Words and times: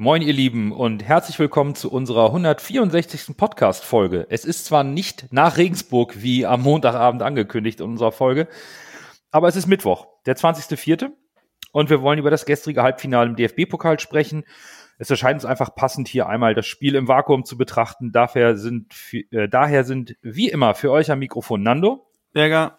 Moin, 0.00 0.22
ihr 0.22 0.32
Lieben, 0.32 0.70
und 0.70 1.02
herzlich 1.02 1.40
willkommen 1.40 1.74
zu 1.74 1.90
unserer 1.90 2.26
164. 2.26 3.36
Podcast-Folge. 3.36 4.28
Es 4.30 4.44
ist 4.44 4.64
zwar 4.64 4.84
nicht 4.84 5.32
nach 5.32 5.56
Regensburg 5.56 6.22
wie 6.22 6.46
am 6.46 6.62
Montagabend 6.62 7.20
angekündigt 7.20 7.80
in 7.80 7.86
unserer 7.86 8.12
Folge, 8.12 8.46
aber 9.32 9.48
es 9.48 9.56
ist 9.56 9.66
Mittwoch, 9.66 10.06
der 10.24 10.36
20.04. 10.36 11.10
Und 11.72 11.90
wir 11.90 12.00
wollen 12.00 12.20
über 12.20 12.30
das 12.30 12.46
gestrige 12.46 12.80
Halbfinale 12.80 13.30
im 13.30 13.34
DFB-Pokal 13.34 13.98
sprechen. 13.98 14.44
Es 14.98 15.10
erscheint 15.10 15.34
uns 15.34 15.44
einfach 15.44 15.74
passend, 15.74 16.06
hier 16.06 16.28
einmal 16.28 16.54
das 16.54 16.66
Spiel 16.66 16.94
im 16.94 17.08
Vakuum 17.08 17.44
zu 17.44 17.58
betrachten. 17.58 18.12
Daher 18.12 18.56
sind, 18.56 18.94
äh, 19.32 19.48
daher 19.48 19.82
sind 19.82 20.14
wie 20.22 20.48
immer 20.48 20.76
für 20.76 20.92
euch 20.92 21.10
am 21.10 21.18
Mikrofon 21.18 21.64
Nando. 21.64 22.06
Berger. 22.32 22.78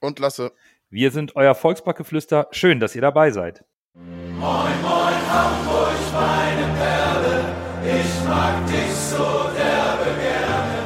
Und 0.00 0.18
Lasse. 0.18 0.50
Wir 0.88 1.12
sind 1.12 1.36
euer 1.36 1.54
Volksbackgeflüster. 1.54 2.48
Schön, 2.50 2.80
dass 2.80 2.96
ihr 2.96 3.02
dabei 3.02 3.30
seid. 3.30 3.64
Moin, 3.96 4.82
moin, 4.82 5.20
Hamburg, 5.28 5.98
meine 6.14 6.66
Perle, 6.78 7.44
ich 7.82 8.24
mag 8.24 8.64
dich 8.68 8.94
so 8.94 9.50
derbe 9.52 10.10
gerne. 10.22 10.78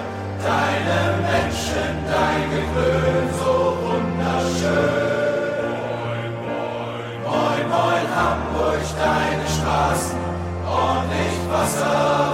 Deine 0.42 1.18
Menschen, 1.20 1.90
dein 2.09 2.45
Geklön, 2.50 3.28
so 3.38 3.76
wunderschön. 3.84 5.20
Moin, 5.84 6.32
moin, 6.48 7.28
moin, 7.28 7.68
moin, 7.68 8.06
Hamburg, 8.16 8.80
deine 8.98 9.46
Straßen, 9.48 10.18
ordentlich 10.66 11.36
Wasser, 11.52 12.34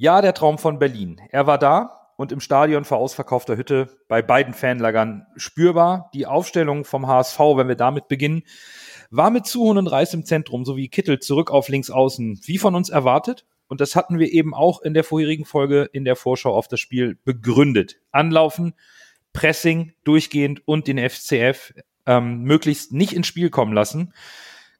Ja, 0.00 0.22
der 0.22 0.32
Traum 0.32 0.58
von 0.58 0.78
Berlin. 0.78 1.20
Er 1.30 1.48
war 1.48 1.58
da 1.58 2.12
und 2.14 2.30
im 2.30 2.38
Stadion 2.38 2.84
vor 2.84 2.98
ausverkaufter 2.98 3.56
Hütte 3.56 3.98
bei 4.06 4.22
beiden 4.22 4.54
Fanlagern 4.54 5.26
spürbar. 5.34 6.08
Die 6.14 6.24
Aufstellung 6.24 6.84
vom 6.84 7.08
HSV, 7.08 7.36
wenn 7.56 7.66
wir 7.66 7.74
damit 7.74 8.06
beginnen, 8.06 8.44
war 9.10 9.30
mit 9.30 9.46
Zuhun 9.46 9.76
und 9.76 9.88
Reis 9.88 10.14
im 10.14 10.24
Zentrum 10.24 10.64
sowie 10.64 10.86
Kittel 10.86 11.18
zurück 11.18 11.50
auf 11.50 11.68
links 11.68 11.90
außen, 11.90 12.38
wie 12.44 12.58
von 12.58 12.76
uns 12.76 12.90
erwartet. 12.90 13.44
Und 13.66 13.80
das 13.80 13.96
hatten 13.96 14.20
wir 14.20 14.32
eben 14.32 14.54
auch 14.54 14.82
in 14.82 14.94
der 14.94 15.02
vorherigen 15.02 15.44
Folge 15.44 15.90
in 15.92 16.04
der 16.04 16.14
Vorschau 16.14 16.54
auf 16.54 16.68
das 16.68 16.78
Spiel 16.78 17.18
begründet. 17.24 17.96
Anlaufen, 18.12 18.74
Pressing 19.32 19.94
durchgehend 20.04 20.62
und 20.64 20.86
den 20.86 20.98
FCF 20.98 21.74
ähm, 22.06 22.44
möglichst 22.44 22.92
nicht 22.92 23.14
ins 23.14 23.26
Spiel 23.26 23.50
kommen 23.50 23.72
lassen. 23.72 24.14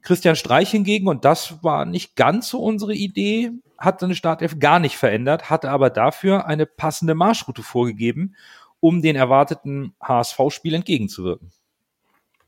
Christian 0.03 0.37
Streich 0.37 0.71
hingegen, 0.71 1.09
und 1.09 1.25
das 1.25 1.63
war 1.63 1.85
nicht 1.85 2.17
ganz 2.17 2.49
so 2.49 2.61
unsere 2.61 2.95
Idee, 2.95 3.51
hat 3.79 4.01
seine 4.01 4.15
Startelf 4.15 4.59
gar 4.59 4.79
nicht 4.79 4.97
verändert, 4.97 5.51
hatte 5.51 5.71
aber 5.71 5.91
dafür 5.91 6.47
eine 6.47 6.67
passende 6.67 7.15
Marschroute 7.15 7.63
vorgegeben, 7.63 8.35
um 8.81 9.03
den 9.03 9.17
erwarteten 9.17 9.95
HSV-Spiel 10.03 10.75
entgegenzuwirken. 10.75 11.53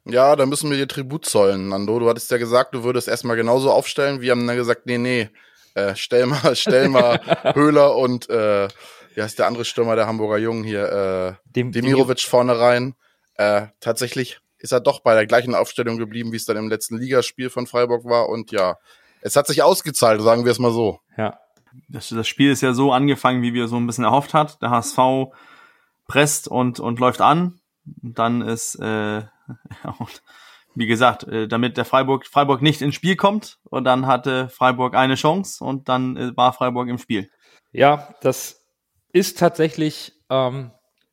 Ja, 0.05 0.35
da 0.35 0.47
müssen 0.47 0.71
wir 0.71 0.77
dir 0.77 0.89
Tribut 0.89 1.25
zollen, 1.27 1.69
Nando. 1.69 1.99
Du 1.99 2.09
hattest 2.09 2.31
ja 2.31 2.39
gesagt, 2.39 2.75
du 2.75 2.85
würdest 2.85 3.07
erstmal 3.07 3.37
genauso 3.37 3.71
aufstellen. 3.71 4.21
Wir 4.21 4.33
haben 4.33 4.47
dann 4.47 4.57
gesagt, 4.57 4.87
nee, 4.87 4.99
nee, 4.99 5.29
äh, 5.75 5.95
stell 5.95 6.27
mal, 6.27 6.55
stell 6.57 6.89
mal 6.89 7.21
Höhler 7.55 7.97
und 7.97 8.29
äh, 8.31 8.69
wie 9.15 9.23
heißt 9.23 9.39
der 9.39 9.47
andere 9.47 9.65
Stürmer 9.65 9.97
der 9.97 10.07
Hamburger 10.07 10.39
Jungen 10.39 10.65
hier, 10.65 11.39
äh, 11.47 11.51
Dem, 11.51 11.73
Demirovic 11.73 12.21
vorne 12.21 12.59
rein. 12.59 12.95
Äh, 13.35 13.69
tatsächlich 13.81 14.41
ist 14.61 14.73
er 14.73 14.81
doch 14.81 15.01
bei 15.01 15.15
der 15.15 15.27
gleichen 15.27 15.55
Aufstellung 15.55 15.97
geblieben, 15.99 16.33
wie 16.33 16.37
es 16.37 16.45
dann 16.45 16.57
im 16.57 16.69
letzten 16.69 16.99
Ligaspiel 16.99 17.51
von 17.51 17.67
Freiburg 17.67 18.05
war. 18.05 18.29
Und 18.29 18.53
ja, 18.53 18.77
es 19.23 19.37
hat 19.37 19.47
sich 19.47 19.63
ausgezahlt, 19.63 20.21
sagen 20.23 20.45
wir 20.45 20.53
es 20.53 20.59
mal 20.59 20.73
so. 20.73 21.01
Ja. 21.17 21.39
Das, 21.89 22.09
das 22.09 22.29
Spiel 22.29 22.51
ist 22.51 22.63
ja 22.63 22.73
so 22.73 22.93
angefangen, 22.93 23.43
wie 23.43 23.55
wir 23.55 23.69
so 23.69 23.77
ein 23.77 23.87
bisschen 23.87 24.05
erhofft 24.05 24.35
hat. 24.35 24.61
Der 24.61 24.71
HSV 24.71 25.33
presst 26.07 26.49
und, 26.49 26.81
und 26.81 26.99
läuft 26.99 27.21
an. 27.21 27.61
Und 28.03 28.19
dann 28.19 28.43
ist, 28.43 28.75
äh, 28.77 29.23
und 29.99 30.23
wie 30.75 30.87
gesagt, 30.87 31.25
äh, 31.25 31.49
damit 31.49 31.77
der 31.77 31.85
Freiburg, 31.85 32.27
Freiburg 32.27 32.63
nicht 32.63 32.83
ins 32.83 32.95
Spiel 32.95 33.17
kommt. 33.17 33.59
Und 33.65 33.85
dann 33.85 34.07
hatte 34.07 34.49
Freiburg 34.49 34.95
eine 34.95 35.15
Chance 35.15 35.65
und 35.65 35.89
dann 35.89 36.17
äh, 36.17 36.37
war 36.37 36.53
Freiburg 36.53 36.89
im 36.89 36.99
Spiel. 36.99 37.31
Ja, 37.73 38.15
das 38.21 38.67
ist 39.13 39.39
tatsächlich 39.39 40.13
ähm, 40.29 40.73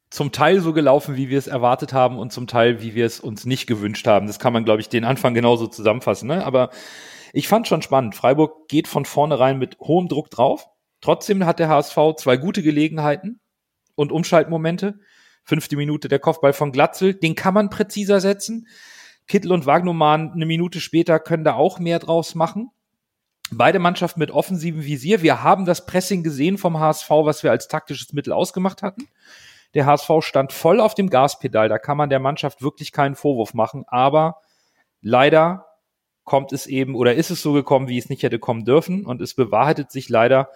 zum 0.09 0.31
Teil 0.31 0.61
so 0.61 0.73
gelaufen, 0.73 1.17
wie 1.17 1.29
wir 1.29 1.37
es 1.37 1.47
erwartet 1.47 1.93
haben 1.93 2.17
und 2.17 2.31
zum 2.31 2.47
Teil, 2.47 2.81
wie 2.81 2.95
wir 2.95 3.05
es 3.05 3.19
uns 3.19 3.45
nicht 3.45 3.67
gewünscht 3.67 4.07
haben. 4.07 4.27
Das 4.27 4.39
kann 4.39 4.53
man, 4.53 4.63
glaube 4.63 4.81
ich, 4.81 4.89
den 4.89 5.03
Anfang 5.03 5.33
genauso 5.33 5.67
zusammenfassen. 5.67 6.27
Ne? 6.27 6.45
Aber 6.45 6.69
ich 7.33 7.47
fand 7.47 7.67
schon 7.67 7.81
spannend. 7.81 8.15
Freiburg 8.15 8.67
geht 8.69 8.87
von 8.87 9.05
vornherein 9.05 9.59
mit 9.59 9.77
hohem 9.79 10.07
Druck 10.07 10.29
drauf. 10.29 10.67
Trotzdem 11.01 11.45
hat 11.45 11.59
der 11.59 11.69
HSV 11.69 11.97
zwei 12.17 12.37
gute 12.37 12.63
Gelegenheiten 12.63 13.39
und 13.95 14.11
Umschaltmomente. 14.11 14.99
Fünfte 15.43 15.75
Minute 15.75 16.07
der 16.07 16.19
Kopfball 16.19 16.53
von 16.53 16.71
Glatzel, 16.71 17.13
den 17.13 17.35
kann 17.35 17.53
man 17.53 17.69
präziser 17.69 18.19
setzen. 18.19 18.67
Kittel 19.27 19.51
und 19.51 19.65
Wagnumann 19.65 20.31
eine 20.31 20.45
Minute 20.45 20.79
später 20.79 21.19
können 21.19 21.43
da 21.43 21.53
auch 21.53 21.79
mehr 21.79 21.99
draus 21.99 22.33
machen. 22.33 22.71
Beide 23.51 23.79
Mannschaften 23.79 24.19
mit 24.19 24.31
offensivem 24.31 24.83
Visier. 24.83 25.21
Wir 25.21 25.43
haben 25.43 25.65
das 25.65 25.85
Pressing 25.85 26.23
gesehen 26.23 26.57
vom 26.57 26.79
HSV, 26.79 27.09
was 27.09 27.43
wir 27.43 27.51
als 27.51 27.67
taktisches 27.67 28.11
Mittel 28.13 28.33
ausgemacht 28.33 28.81
hatten. 28.83 29.07
Der 29.73 29.85
HSV 29.85 30.09
stand 30.21 30.53
voll 30.53 30.79
auf 30.79 30.95
dem 30.95 31.09
Gaspedal. 31.09 31.69
Da 31.69 31.77
kann 31.77 31.97
man 31.97 32.09
der 32.09 32.19
Mannschaft 32.19 32.61
wirklich 32.61 32.91
keinen 32.91 33.15
Vorwurf 33.15 33.53
machen. 33.53 33.85
Aber 33.87 34.41
leider 35.01 35.65
kommt 36.23 36.51
es 36.51 36.67
eben 36.67 36.95
oder 36.95 37.15
ist 37.15 37.31
es 37.31 37.41
so 37.41 37.53
gekommen, 37.53 37.87
wie 37.87 37.97
es 37.97 38.09
nicht 38.09 38.23
hätte 38.23 38.39
kommen 38.39 38.65
dürfen. 38.65 39.05
Und 39.05 39.21
es 39.21 39.33
bewahrheitet 39.33 39.91
sich 39.91 40.09
leider 40.09 40.49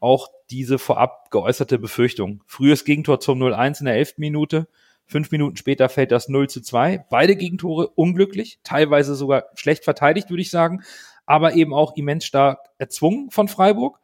auch 0.00 0.28
diese 0.50 0.78
vorab 0.78 1.30
geäußerte 1.30 1.78
Befürchtung. 1.78 2.42
Frühes 2.46 2.84
Gegentor 2.84 3.20
zum 3.20 3.42
0-1 3.42 3.80
in 3.80 3.86
der 3.86 3.96
11. 3.96 4.14
Minute. 4.18 4.68
Fünf 5.06 5.30
Minuten 5.30 5.56
später 5.56 5.88
fällt 5.88 6.10
das 6.10 6.28
0 6.28 6.48
zu 6.48 6.60
2. 6.60 7.06
Beide 7.10 7.36
Gegentore 7.36 7.88
unglücklich, 7.88 8.58
teilweise 8.64 9.14
sogar 9.14 9.44
schlecht 9.54 9.84
verteidigt, 9.84 10.30
würde 10.30 10.42
ich 10.42 10.50
sagen, 10.50 10.82
aber 11.26 11.54
eben 11.54 11.72
auch 11.72 11.96
immens 11.96 12.24
stark 12.24 12.58
erzwungen 12.78 13.30
von 13.30 13.46
Freiburg, 13.46 14.00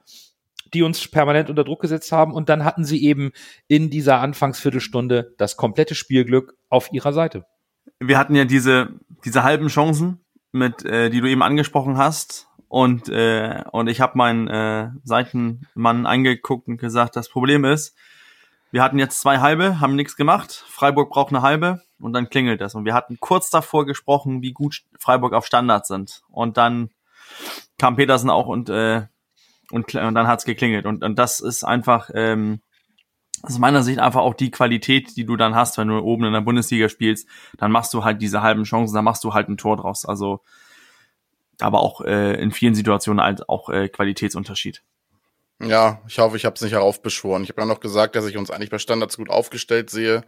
die 0.74 0.82
uns 0.82 1.08
permanent 1.08 1.50
unter 1.50 1.64
Druck 1.64 1.80
gesetzt 1.80 2.12
haben. 2.12 2.32
Und 2.32 2.48
dann 2.48 2.64
hatten 2.64 2.84
sie 2.84 3.04
eben 3.04 3.32
in 3.68 3.90
dieser 3.90 4.20
Anfangsviertelstunde 4.20 5.34
das 5.38 5.56
komplette 5.56 5.94
Spielglück 5.94 6.54
auf 6.68 6.92
ihrer 6.92 7.12
Seite. 7.12 7.44
Wir 8.00 8.18
hatten 8.18 8.34
ja 8.34 8.44
diese, 8.44 9.00
diese 9.24 9.42
halben 9.42 9.68
Chancen, 9.68 10.24
mit, 10.52 10.84
äh, 10.84 11.10
die 11.10 11.20
du 11.20 11.28
eben 11.28 11.42
angesprochen 11.42 11.96
hast. 11.96 12.46
Und, 12.68 13.08
äh, 13.08 13.64
und 13.72 13.88
ich 13.88 14.00
habe 14.00 14.16
meinen 14.16 14.48
äh, 14.48 14.90
Seitenmann 15.04 16.06
angeguckt 16.06 16.68
und 16.68 16.78
gesagt, 16.78 17.16
das 17.16 17.28
Problem 17.28 17.64
ist, 17.64 17.94
wir 18.70 18.82
hatten 18.82 18.98
jetzt 18.98 19.20
zwei 19.20 19.40
halbe, 19.40 19.80
haben 19.80 19.96
nichts 19.96 20.16
gemacht. 20.16 20.64
Freiburg 20.68 21.10
braucht 21.10 21.28
eine 21.28 21.42
halbe 21.42 21.82
und 22.00 22.14
dann 22.14 22.30
klingelt 22.30 22.62
das. 22.62 22.74
Und 22.74 22.86
wir 22.86 22.94
hatten 22.94 23.18
kurz 23.20 23.50
davor 23.50 23.84
gesprochen, 23.84 24.40
wie 24.40 24.52
gut 24.52 24.82
Freiburg 24.98 25.34
auf 25.34 25.44
Standard 25.44 25.86
sind. 25.86 26.22
Und 26.30 26.56
dann 26.56 26.90
kam 27.78 27.96
Petersen 27.96 28.30
auch 28.30 28.46
und, 28.46 28.70
äh, 28.70 29.02
und, 29.72 29.94
und 29.94 30.14
dann 30.14 30.28
hat's 30.28 30.44
geklingelt. 30.44 30.86
Und, 30.86 31.02
und 31.02 31.18
das 31.18 31.40
ist 31.40 31.64
einfach 31.64 32.10
ähm, 32.14 32.60
aus 33.42 33.58
meiner 33.58 33.82
Sicht 33.82 33.98
einfach 33.98 34.20
auch 34.20 34.34
die 34.34 34.50
Qualität, 34.50 35.16
die 35.16 35.24
du 35.24 35.36
dann 35.36 35.54
hast, 35.54 35.78
wenn 35.78 35.88
du 35.88 35.98
oben 35.98 36.24
in 36.24 36.32
der 36.32 36.42
Bundesliga 36.42 36.88
spielst, 36.88 37.26
dann 37.58 37.72
machst 37.72 37.92
du 37.94 38.04
halt 38.04 38.22
diese 38.22 38.42
halben 38.42 38.64
Chancen, 38.64 38.94
dann 38.94 39.04
machst 39.04 39.24
du 39.24 39.34
halt 39.34 39.48
ein 39.48 39.56
Tor 39.56 39.78
draus. 39.78 40.04
Also, 40.04 40.42
aber 41.58 41.80
auch 41.80 42.02
äh, 42.02 42.40
in 42.40 42.52
vielen 42.52 42.74
Situationen 42.74 43.24
halt 43.24 43.48
auch 43.48 43.68
äh, 43.68 43.88
Qualitätsunterschied. 43.88 44.82
Ja, 45.60 46.02
ich 46.06 46.18
hoffe, 46.18 46.36
ich 46.36 46.44
habe 46.44 46.54
es 46.54 46.62
nicht 46.62 46.72
heraufbeschworen. 46.72 47.42
Ich 47.44 47.48
habe 47.48 47.62
ja 47.62 47.66
noch 47.66 47.80
gesagt, 47.80 48.14
dass 48.14 48.26
ich 48.26 48.36
uns 48.36 48.50
eigentlich 48.50 48.70
bei 48.70 48.78
Standards 48.78 49.16
gut 49.16 49.30
aufgestellt 49.30 49.90
sehe. 49.90 50.22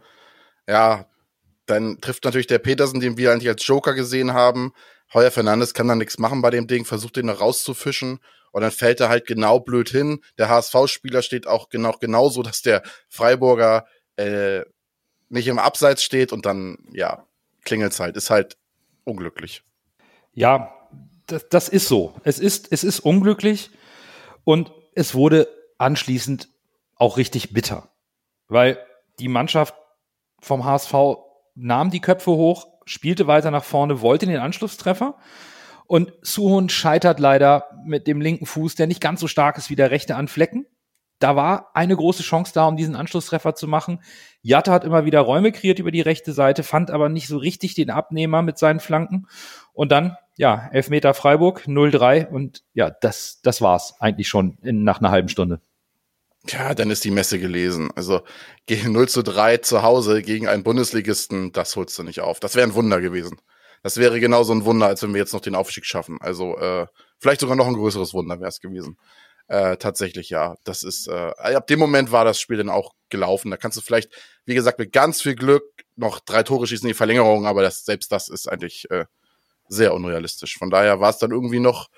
Ja, 0.67 1.05
dann 1.65 1.99
trifft 2.01 2.25
natürlich 2.25 2.47
der 2.47 2.59
Petersen, 2.59 2.99
den 2.99 3.17
wir 3.17 3.31
eigentlich 3.31 3.49
als 3.49 3.65
Joker 3.65 3.93
gesehen 3.93 4.33
haben. 4.33 4.73
Heuer 5.13 5.31
Fernandes 5.31 5.73
kann 5.73 5.87
da 5.87 5.95
nichts 5.95 6.19
machen 6.19 6.41
bei 6.41 6.49
dem 6.49 6.67
Ding, 6.67 6.85
versucht 6.85 7.17
den 7.17 7.27
noch 7.27 7.41
rauszufischen 7.41 8.19
und 8.55 8.61
dann 8.61 8.71
fällt 8.71 9.01
er 9.01 9.09
halt 9.09 9.27
genau 9.27 9.59
blöd 9.59 9.89
hin. 9.89 10.21
Der 10.37 10.47
HSV-Spieler 10.47 11.21
steht 11.21 11.45
auch 11.45 11.67
genau 11.67 11.91
genauso, 11.99 12.41
dass 12.41 12.61
der 12.61 12.83
Freiburger 13.09 13.85
äh, 14.15 14.61
nicht 15.27 15.49
im 15.49 15.59
Abseits 15.59 16.03
steht 16.03 16.31
und 16.31 16.45
dann, 16.45 16.77
ja, 16.93 17.25
klingelt's 17.65 17.99
halt. 17.99 18.15
Ist 18.15 18.29
halt 18.29 18.55
unglücklich. 19.03 19.61
Ja, 20.31 20.73
das, 21.27 21.49
das 21.49 21.67
ist 21.67 21.89
so. 21.89 22.15
Es 22.23 22.39
ist, 22.39 22.71
es 22.71 22.85
ist 22.85 23.01
unglücklich 23.01 23.71
und 24.45 24.71
es 24.93 25.13
wurde 25.13 25.49
anschließend 25.77 26.47
auch 26.95 27.17
richtig 27.17 27.51
bitter, 27.51 27.89
weil 28.47 28.79
die 29.19 29.27
Mannschaft 29.27 29.75
vom 30.39 30.63
HSV 30.63 30.93
nahm 31.55 31.91
die 31.91 31.99
Köpfe 31.99 32.31
hoch, 32.31 32.67
spielte 32.85 33.27
weiter 33.27 33.51
nach 33.51 33.65
vorne, 33.65 33.99
wollte 33.99 34.27
den 34.27 34.39
Anschlusstreffer 34.39 35.17
und 35.87 36.13
Suhun 36.21 36.69
scheitert 36.69 37.19
leider 37.19 37.65
mit 37.85 38.07
dem 38.07 38.21
linken 38.21 38.45
Fuß, 38.45 38.75
der 38.75 38.87
nicht 38.87 39.01
ganz 39.01 39.19
so 39.19 39.27
stark 39.27 39.57
ist 39.57 39.69
wie 39.69 39.75
der 39.75 39.91
rechte 39.91 40.15
an 40.15 40.27
Flecken. 40.27 40.65
Da 41.19 41.35
war 41.35 41.71
eine 41.73 41.95
große 41.95 42.23
Chance 42.23 42.51
da, 42.53 42.65
um 42.65 42.75
diesen 42.75 42.95
Anschlusstreffer 42.95 43.55
zu 43.55 43.67
machen. 43.67 44.01
Jatta 44.41 44.73
hat 44.73 44.83
immer 44.83 45.05
wieder 45.05 45.21
Räume 45.21 45.51
kreiert 45.51 45.79
über 45.79 45.91
die 45.91 46.01
rechte 46.01 46.33
Seite, 46.33 46.63
fand 46.63 46.91
aber 46.91 47.07
nicht 47.07 47.27
so 47.27 47.37
richtig 47.37 47.73
den 47.73 47.89
Abnehmer 47.89 48.41
mit 48.41 48.57
seinen 48.57 48.81
Flanken. 48.81 49.27
Und 49.73 49.91
dann, 49.91 50.17
ja, 50.35 50.69
Elfmeter 50.73 51.13
Freiburg, 51.13 51.63
0-3 51.67 52.27
und 52.27 52.63
ja, 52.73 52.89
das, 52.89 53.39
das 53.43 53.61
war's 53.61 53.95
eigentlich 53.99 54.27
schon 54.27 54.57
in, 54.61 54.83
nach 54.83 54.99
einer 54.99 55.11
halben 55.11 55.29
Stunde. 55.29 55.61
Ja, 56.47 56.75
dann 56.75 56.91
ist 56.91 57.03
die 57.03 57.11
Messe 57.11 57.39
gelesen. 57.39 57.89
Also 57.95 58.21
gegen 58.65 58.91
0 58.91 59.07
zu 59.07 59.23
3 59.23 59.57
zu 59.57 59.83
Hause 59.83 60.21
gegen 60.21 60.47
einen 60.47 60.63
Bundesligisten, 60.63 61.53
das 61.53 61.75
holst 61.75 61.97
du 61.97 62.03
nicht 62.03 62.19
auf. 62.19 62.39
Das 62.39 62.55
wäre 62.55 62.67
ein 62.67 62.75
Wunder 62.75 63.01
gewesen. 63.01 63.37
Das 63.85 63.97
wäre 63.97 64.19
genauso 64.19 64.51
ein 64.51 64.65
Wunder, 64.65 64.87
als 64.87 65.03
wenn 65.03 65.13
wir 65.13 65.19
jetzt 65.19 65.33
noch 65.33 65.41
den 65.41 65.53
Aufstieg 65.53 65.85
schaffen. 65.85 66.17
Also 66.19 66.57
äh, 66.57 66.87
vielleicht 67.19 67.41
sogar 67.41 67.55
noch 67.55 67.67
ein 67.67 67.75
größeres 67.75 68.15
Wunder 68.15 68.39
wäre 68.39 68.49
es 68.49 68.59
gewesen. 68.59 68.97
Äh, 69.45 69.77
tatsächlich 69.77 70.31
ja. 70.31 70.55
Das 70.63 70.81
ist, 70.81 71.07
äh, 71.07 71.31
ab 71.37 71.67
dem 71.67 71.77
Moment 71.77 72.11
war 72.11 72.25
das 72.25 72.39
Spiel 72.39 72.57
dann 72.57 72.71
auch 72.71 72.95
gelaufen. 73.09 73.51
Da 73.51 73.57
kannst 73.57 73.77
du 73.77 73.81
vielleicht, 73.81 74.09
wie 74.45 74.55
gesagt, 74.55 74.79
mit 74.79 74.91
ganz 74.91 75.21
viel 75.21 75.35
Glück 75.35 75.61
noch 75.95 76.19
drei 76.19 76.41
Tore 76.41 76.65
schießen 76.65 76.87
in 76.87 76.93
die 76.93 76.97
Verlängerung, 76.97 77.45
aber 77.45 77.61
das, 77.61 77.85
selbst 77.85 78.11
das 78.11 78.27
ist 78.27 78.47
eigentlich 78.51 78.89
äh, 78.89 79.05
sehr 79.67 79.93
unrealistisch. 79.93 80.57
Von 80.57 80.71
daher 80.71 80.99
war 80.99 81.11
es 81.11 81.19
dann 81.19 81.29
irgendwie 81.29 81.59
noch, 81.59 81.89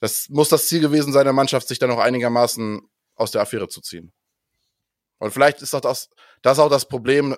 das 0.00 0.30
muss 0.30 0.48
das 0.48 0.66
Ziel 0.66 0.80
gewesen 0.80 1.12
sein, 1.12 1.24
der 1.24 1.34
Mannschaft 1.34 1.68
sich 1.68 1.78
dann 1.78 1.90
noch 1.90 1.98
einigermaßen 1.98 2.88
aus 3.16 3.32
der 3.32 3.42
Affäre 3.42 3.68
zu 3.68 3.82
ziehen. 3.82 4.14
Und 5.18 5.32
vielleicht 5.32 5.60
ist 5.60 5.74
doch 5.74 5.82
das, 5.82 6.08
das 6.40 6.58
auch 6.58 6.70
das 6.70 6.88
Problem. 6.88 7.36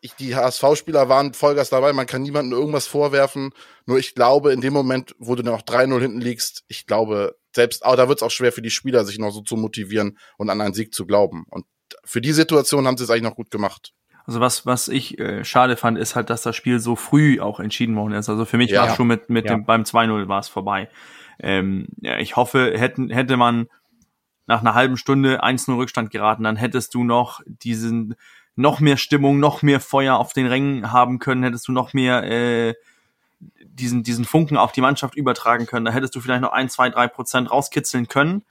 Ich, 0.00 0.14
die 0.14 0.34
HSV-Spieler 0.36 1.08
waren 1.08 1.34
Vollgas 1.34 1.70
dabei, 1.70 1.92
man 1.92 2.06
kann 2.06 2.22
niemandem 2.22 2.58
irgendwas 2.58 2.86
vorwerfen. 2.86 3.50
Nur 3.86 3.98
ich 3.98 4.14
glaube, 4.14 4.52
in 4.52 4.60
dem 4.60 4.72
Moment, 4.72 5.14
wo 5.18 5.34
du 5.34 5.42
noch 5.42 5.62
3-0 5.62 6.00
hinten 6.00 6.20
liegst, 6.20 6.64
ich 6.68 6.86
glaube, 6.86 7.36
selbst, 7.54 7.84
aber 7.84 7.96
da 7.96 8.08
wird 8.08 8.18
es 8.18 8.22
auch 8.22 8.30
schwer 8.30 8.52
für 8.52 8.62
die 8.62 8.70
Spieler, 8.70 9.04
sich 9.04 9.18
noch 9.18 9.30
so 9.30 9.40
zu 9.40 9.56
motivieren 9.56 10.18
und 10.36 10.50
an 10.50 10.60
einen 10.60 10.74
Sieg 10.74 10.94
zu 10.94 11.06
glauben. 11.06 11.44
Und 11.50 11.66
für 12.04 12.20
die 12.20 12.32
Situation 12.32 12.86
haben 12.86 12.96
sie 12.96 13.04
es 13.04 13.10
eigentlich 13.10 13.22
noch 13.22 13.36
gut 13.36 13.50
gemacht. 13.50 13.92
Also 14.24 14.40
was, 14.40 14.66
was 14.66 14.88
ich 14.88 15.18
äh, 15.18 15.42
schade 15.44 15.76
fand, 15.76 15.96
ist 15.98 16.14
halt, 16.14 16.28
dass 16.28 16.42
das 16.42 16.54
Spiel 16.54 16.80
so 16.80 16.96
früh 16.96 17.40
auch 17.40 17.60
entschieden 17.60 17.96
worden 17.96 18.12
ist. 18.12 18.28
Also 18.28 18.44
für 18.44 18.58
mich 18.58 18.70
Ja. 18.70 18.82
war 18.82 18.90
es 18.90 18.96
schon 18.96 19.06
mit, 19.06 19.30
mit 19.30 19.46
Ja. 19.46 19.56
dem, 19.56 19.64
beim 19.64 19.84
2-0 19.84 20.28
war 20.28 20.40
es 20.40 20.48
vorbei. 20.48 20.90
Ähm, 21.40 21.88
ja, 22.02 22.18
ich 22.18 22.36
hoffe, 22.36 22.74
hätten, 22.76 23.08
hätte 23.08 23.36
man 23.38 23.68
nach 24.46 24.60
einer 24.60 24.74
halben 24.74 24.96
Stunde 24.96 25.42
1-0 25.42 25.76
Rückstand 25.76 26.10
geraten, 26.10 26.42
dann 26.42 26.56
hättest 26.56 26.94
du 26.94 27.04
noch 27.04 27.40
diesen, 27.46 28.16
noch 28.58 28.80
mehr 28.80 28.96
Stimmung, 28.96 29.38
noch 29.38 29.62
mehr 29.62 29.78
Feuer 29.78 30.16
auf 30.16 30.32
den 30.32 30.46
Rängen 30.46 30.90
haben 30.90 31.20
können, 31.20 31.44
hättest 31.44 31.68
du 31.68 31.72
noch 31.72 31.92
mehr 31.92 32.24
äh, 32.24 32.74
diesen, 33.62 34.02
diesen 34.02 34.24
Funken 34.24 34.56
auf 34.56 34.72
die 34.72 34.80
Mannschaft 34.80 35.14
übertragen 35.14 35.66
können. 35.66 35.84
Da 35.84 35.92
hättest 35.92 36.16
du 36.16 36.20
vielleicht 36.20 36.42
noch 36.42 36.50
ein, 36.50 36.68
zwei, 36.68 36.90
drei 36.90 37.06
Prozent 37.06 37.52
rauskitzeln 37.52 38.08
können 38.08 38.42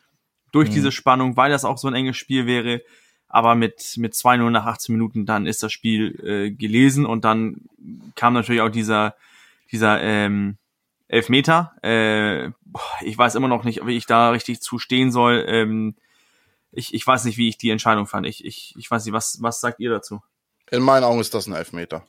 durch 0.54 0.69
Mhm. 0.69 0.74
diese 0.74 0.92
Spannung, 0.94 1.36
weil 1.36 1.51
das 1.51 1.65
auch 1.65 1.77
so 1.77 1.89
ein 1.89 1.94
enges 1.94 2.15
Spiel 2.15 2.45
wäre. 2.45 2.81
Aber 3.27 3.56
mit, 3.56 3.95
mit 3.98 4.13
2-0 4.13 4.50
nach 4.50 4.65
18 4.65 4.95
Minuten, 4.95 5.25
dann 5.25 5.45
ist 5.45 5.62
das 5.62 5.74
Spiel 5.74 6.18
äh, 6.24 6.51
gelesen 6.51 7.06
und 7.06 7.25
dann 7.25 7.63
kam 8.15 8.33
natürlich 8.33 8.62
auch 8.62 8.69
dieser, 8.69 9.13
dieser 9.74 10.01
ähm, 10.01 10.56
Elfmeter. 11.09 11.74
Äh, 11.83 12.48
ich 13.01 13.18
weiß 13.18 13.36
immer 13.36 13.50
noch 13.50 13.65
nicht, 13.65 13.86
wie 13.86 13.98
ich 13.98 14.06
da 14.06 14.30
richtig 14.30 14.62
zu 14.62 14.80
stehen 14.80 15.12
soll. 15.12 15.44
Ähm, 15.50 15.95
ich, 16.78 16.94
ich 16.94 17.06
weiß 17.06 17.26
nicht, 17.26 17.38
wie 17.38 17.50
ich 17.50 17.58
die 17.58 17.72
Entscheidung 17.72 18.06
fand. 18.06 18.28
Ich, 18.28 18.46
ich, 18.46 18.76
ich 18.78 18.90
weiß 18.90 19.04
nicht, 19.06 19.14
was, 19.14 19.38
was 19.42 19.60
sagt 19.60 19.80
ihr 19.80 19.90
dazu? 19.90 20.22
In 20.70 20.84
meinen 20.84 21.04
Augen 21.04 21.20
ist 21.20 21.34
das 21.34 21.48
ein 21.48 21.54
Elfmeter. 21.54 22.06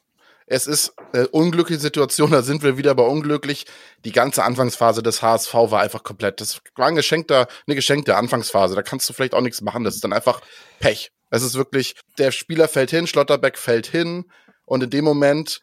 Es 0.47 0.67
ist 0.67 0.95
eine 1.13 1.29
unglückliche 1.29 1.81
Situation, 1.81 2.31
da 2.33 2.43
sind 2.43 2.63
wir 2.63 2.77
wieder 2.77 2.95
bei 2.95 3.05
unglücklich. 3.05 3.67
Die 4.05 4.13
ganze 4.13 4.45
Anfangsphase 4.45 5.03
des 5.03 5.23
HSV 5.23 5.55
war 5.55 5.81
einfach 5.81 6.03
komplett. 6.03 6.41
Das 6.41 6.61
war 6.77 6.87
ein 6.87 6.97
geschenkter, 6.97 7.49
eine 7.67 7.77
geschenkte 7.77 8.17
Anfangsphase. 8.17 8.75
Da 8.75 8.83
kannst 8.83 9.09
du 9.09 9.15
vielleicht 9.15 9.35
auch 9.35 9.41
nichts 9.41 9.63
machen. 9.63 9.85
Das 9.85 9.95
ist 9.95 10.05
dann 10.05 10.13
einfach 10.13 10.43
Pech. 10.81 11.13
Es 11.31 11.43
ist 11.43 11.55
wirklich, 11.55 11.95
der 12.19 12.31
Spieler 12.31 12.69
fällt 12.69 12.91
hin, 12.91 13.07
Schlotterbeck 13.07 13.59
fällt 13.59 13.87
hin 13.87 14.31
und 14.65 14.83
in 14.83 14.91
dem 14.91 15.05
Moment 15.05 15.61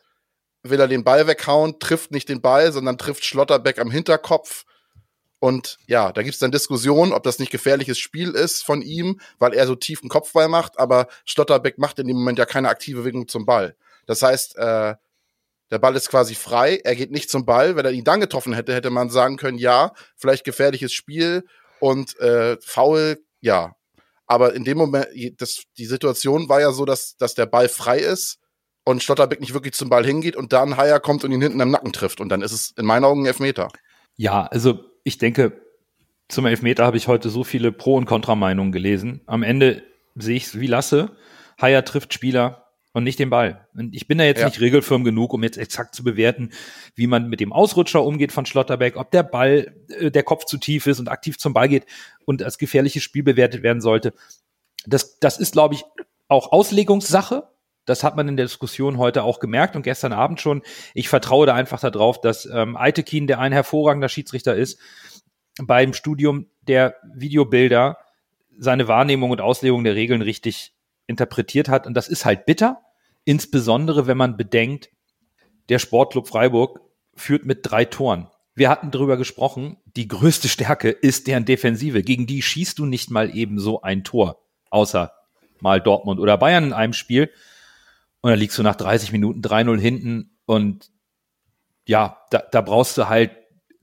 will 0.64 0.80
er 0.80 0.88
den 0.88 1.04
Ball 1.04 1.28
weghauen, 1.28 1.80
trifft 1.80 2.12
nicht 2.12 2.30
den 2.30 2.42
Ball, 2.42 2.72
sondern 2.72 2.98
trifft 2.98 3.24
Schlotterbeck 3.24 3.80
am 3.80 3.92
Hinterkopf. 3.92 4.66
Und 5.46 5.78
ja, 5.86 6.12
da 6.12 6.24
gibt's 6.24 6.40
dann 6.40 6.50
Diskussionen, 6.50 7.14
ob 7.14 7.22
das 7.22 7.38
nicht 7.38 7.52
gefährliches 7.52 8.00
Spiel 8.00 8.32
ist 8.32 8.64
von 8.64 8.82
ihm, 8.82 9.20
weil 9.38 9.54
er 9.54 9.68
so 9.68 9.76
tiefen 9.76 10.10
Kopfball 10.10 10.48
macht, 10.48 10.80
aber 10.80 11.08
Schlotterbeck 11.24 11.78
macht 11.78 12.00
in 12.00 12.08
dem 12.08 12.18
Moment 12.18 12.40
ja 12.40 12.48
keine 12.48 12.68
aktive 12.68 13.02
Bewegung 13.02 13.28
zum 13.28 13.46
Ball. 13.46 13.76
Das 14.08 14.24
heißt, 14.24 14.58
äh, 14.58 14.96
der 15.70 15.78
Ball 15.78 15.96
ist 15.96 16.10
quasi 16.10 16.34
frei, 16.34 16.82
er 16.84 16.96
geht 16.96 17.12
nicht 17.12 17.30
zum 17.30 17.46
Ball. 17.46 17.76
Wenn 17.76 17.86
er 17.86 17.92
ihn 17.92 18.04
dann 18.04 18.22
getroffen 18.22 18.54
hätte, 18.54 18.74
hätte 18.74 18.90
man 18.90 19.12
sagen 19.12 19.38
können, 19.38 19.60
ja, 19.60 19.94
vielleicht 20.16 20.46
gefährliches 20.46 20.94
Spiel 20.94 21.46
und 21.80 22.20
äh, 22.20 22.58
faul, 22.60 23.24
ja. 23.40 23.76
Aber 24.26 24.56
in 24.56 24.64
dem 24.64 24.80
Moment, 24.80 25.10
das, 25.38 25.62
die 25.78 25.86
Situation 25.86 26.50
war 26.50 26.60
ja 26.60 26.72
so, 26.72 26.86
dass, 26.86 27.18
dass 27.18 27.36
der 27.36 27.46
Ball 27.46 27.70
frei 27.70 28.00
ist 28.00 28.40
und 28.84 29.04
Schlotterbeck 29.04 29.42
nicht 29.42 29.54
wirklich 29.54 29.76
zum 29.76 29.90
Ball 29.90 30.08
hingeht 30.08 30.38
und 30.38 30.54
dann 30.54 30.76
Haier 30.76 31.00
kommt 31.00 31.24
und 31.24 31.32
ihn 31.32 31.44
hinten 31.44 31.62
am 31.62 31.70
Nacken 31.70 31.94
trifft. 31.94 32.20
Und 32.20 32.30
dann 32.30 32.42
ist 32.42 32.52
es 32.52 32.74
in 32.76 32.86
meinen 32.88 33.06
Augen 33.06 33.22
ein 33.22 33.28
Elfmeter. 33.28 33.68
Ja, 34.16 34.48
also 34.48 34.95
ich 35.06 35.18
denke, 35.18 35.62
zum 36.28 36.46
Elfmeter 36.48 36.86
habe 36.86 36.98
ich 36.98 37.08
heute 37.08 37.30
so 37.30 37.44
viele 37.44 37.72
Pro- 37.72 37.96
und 37.96 38.06
Kontrameinungen 38.06 38.72
gelesen. 38.74 39.22
Am 39.28 39.44
Ende 39.44 39.84
sehe 40.16 40.36
ich 40.36 40.46
es 40.48 40.60
wie 40.60 40.68
Lasse. 40.68 41.16
Haier 41.62 41.86
trifft 41.86 42.14
Spieler 42.14 42.66
und 42.94 43.04
nicht 43.04 43.20
den 43.20 43.30
Ball. 43.30 43.68
Und 43.76 43.94
ich 43.94 44.08
bin 44.08 44.18
da 44.18 44.24
jetzt 44.24 44.40
Ja. 44.40 44.48
nicht 44.48 44.60
regelfirm 44.60 45.04
genug, 45.04 45.34
um 45.34 45.44
jetzt 45.44 45.58
exakt 45.58 45.94
zu 45.94 46.04
bewerten, 46.04 46.50
wie 46.96 47.08
man 47.08 47.30
mit 47.30 47.40
dem 47.40 47.54
Ausrutscher 47.54 48.04
umgeht 48.04 48.32
von 48.32 48.46
Schlotterbeck, 48.48 48.96
ob 48.98 49.12
der 49.12 49.24
Ball, 49.24 49.76
äh, 50.00 50.10
der 50.10 50.24
Kopf 50.24 50.46
zu 50.46 50.58
tief 50.58 50.88
ist 50.88 51.00
und 51.00 51.08
aktiv 51.10 51.38
zum 51.38 51.54
Ball 51.54 51.70
geht 51.70 51.86
und 52.26 52.42
als 52.42 52.58
gefährliches 52.58 53.04
Spiel 53.04 53.22
bewertet 53.24 53.62
werden 53.64 53.82
sollte. 53.82 54.14
Das, 54.88 55.20
das 55.20 55.38
ist, 55.38 55.54
glaube 55.54 55.76
ich, 55.76 55.84
auch 56.28 56.52
Auslegungssache. 56.52 57.48
Das 57.86 58.04
hat 58.04 58.16
man 58.16 58.28
in 58.28 58.38
der 58.38 58.46
Diskussion 58.46 58.98
heute 58.98 59.24
auch 59.24 59.40
gemerkt 59.40 59.76
und 59.76 59.84
gestern 59.84 60.14
Abend 60.14 60.42
schon. 60.42 60.62
Ich 60.94 61.10
vertraue 61.10 61.46
da 61.46 61.54
einfach 61.54 61.80
darauf, 61.80 62.20
dass 62.20 62.46
ähm, 62.46 62.76
Eitekin, 62.76 63.28
der 63.28 63.40
ein 63.40 63.52
hervorragender 63.52 64.10
Schiedsrichter 64.10 64.56
ist, 64.56 64.80
beim 65.62 65.94
Studium 65.94 66.48
der 66.68 66.96
Videobilder 67.14 67.98
seine 68.58 68.88
Wahrnehmung 68.88 69.32
und 69.32 69.42
Auslegung 69.42 69.84
der 69.84 69.96
Regeln 69.96 70.22
richtig 70.22 70.74
interpretiert 71.08 71.70
hat. 71.70 71.88
Und 71.88 71.94
das 71.94 72.08
ist 72.08 72.26
halt 72.26 72.46
bitter, 72.46 72.82
insbesondere 73.24 74.08
wenn 74.08 74.18
man 74.18 74.38
bedenkt, 74.38 74.90
der 75.70 75.80
Sportclub 75.80 76.28
Freiburg 76.28 76.80
führt 77.16 77.46
mit 77.46 77.60
drei 77.64 77.86
Toren. 77.86 78.28
Wir 78.56 78.70
hatten 78.70 78.92
darüber 78.92 79.18
gesprochen, 79.18 79.78
die 79.96 80.08
größte 80.08 80.48
Stärke 80.48 80.90
ist 80.90 81.28
deren 81.28 81.46
Defensive. 81.46 82.04
Gegen 82.04 82.26
die 82.26 82.42
schießt 82.42 82.80
du 82.80 82.86
nicht 82.86 83.12
mal 83.12 83.36
eben 83.36 83.60
so 83.60 83.82
ein 83.82 84.04
Tor, 84.04 84.42
außer 84.70 85.12
mal 85.60 85.82
Dortmund 85.82 86.20
oder 86.20 86.38
Bayern 86.38 86.66
in 86.66 86.74
einem 86.74 86.94
Spiel. 86.94 87.30
Und 88.26 88.32
dann 88.32 88.40
liegst 88.40 88.58
du 88.58 88.64
nach 88.64 88.76
30 88.76 89.12
Minuten 89.12 89.42
3-0 89.42 89.80
hinten 89.80 90.36
und 90.48 90.90
ja, 91.86 92.26
da, 92.32 92.40
da 92.40 92.62
brauchst 92.62 92.98
du 92.98 93.08
halt 93.08 93.30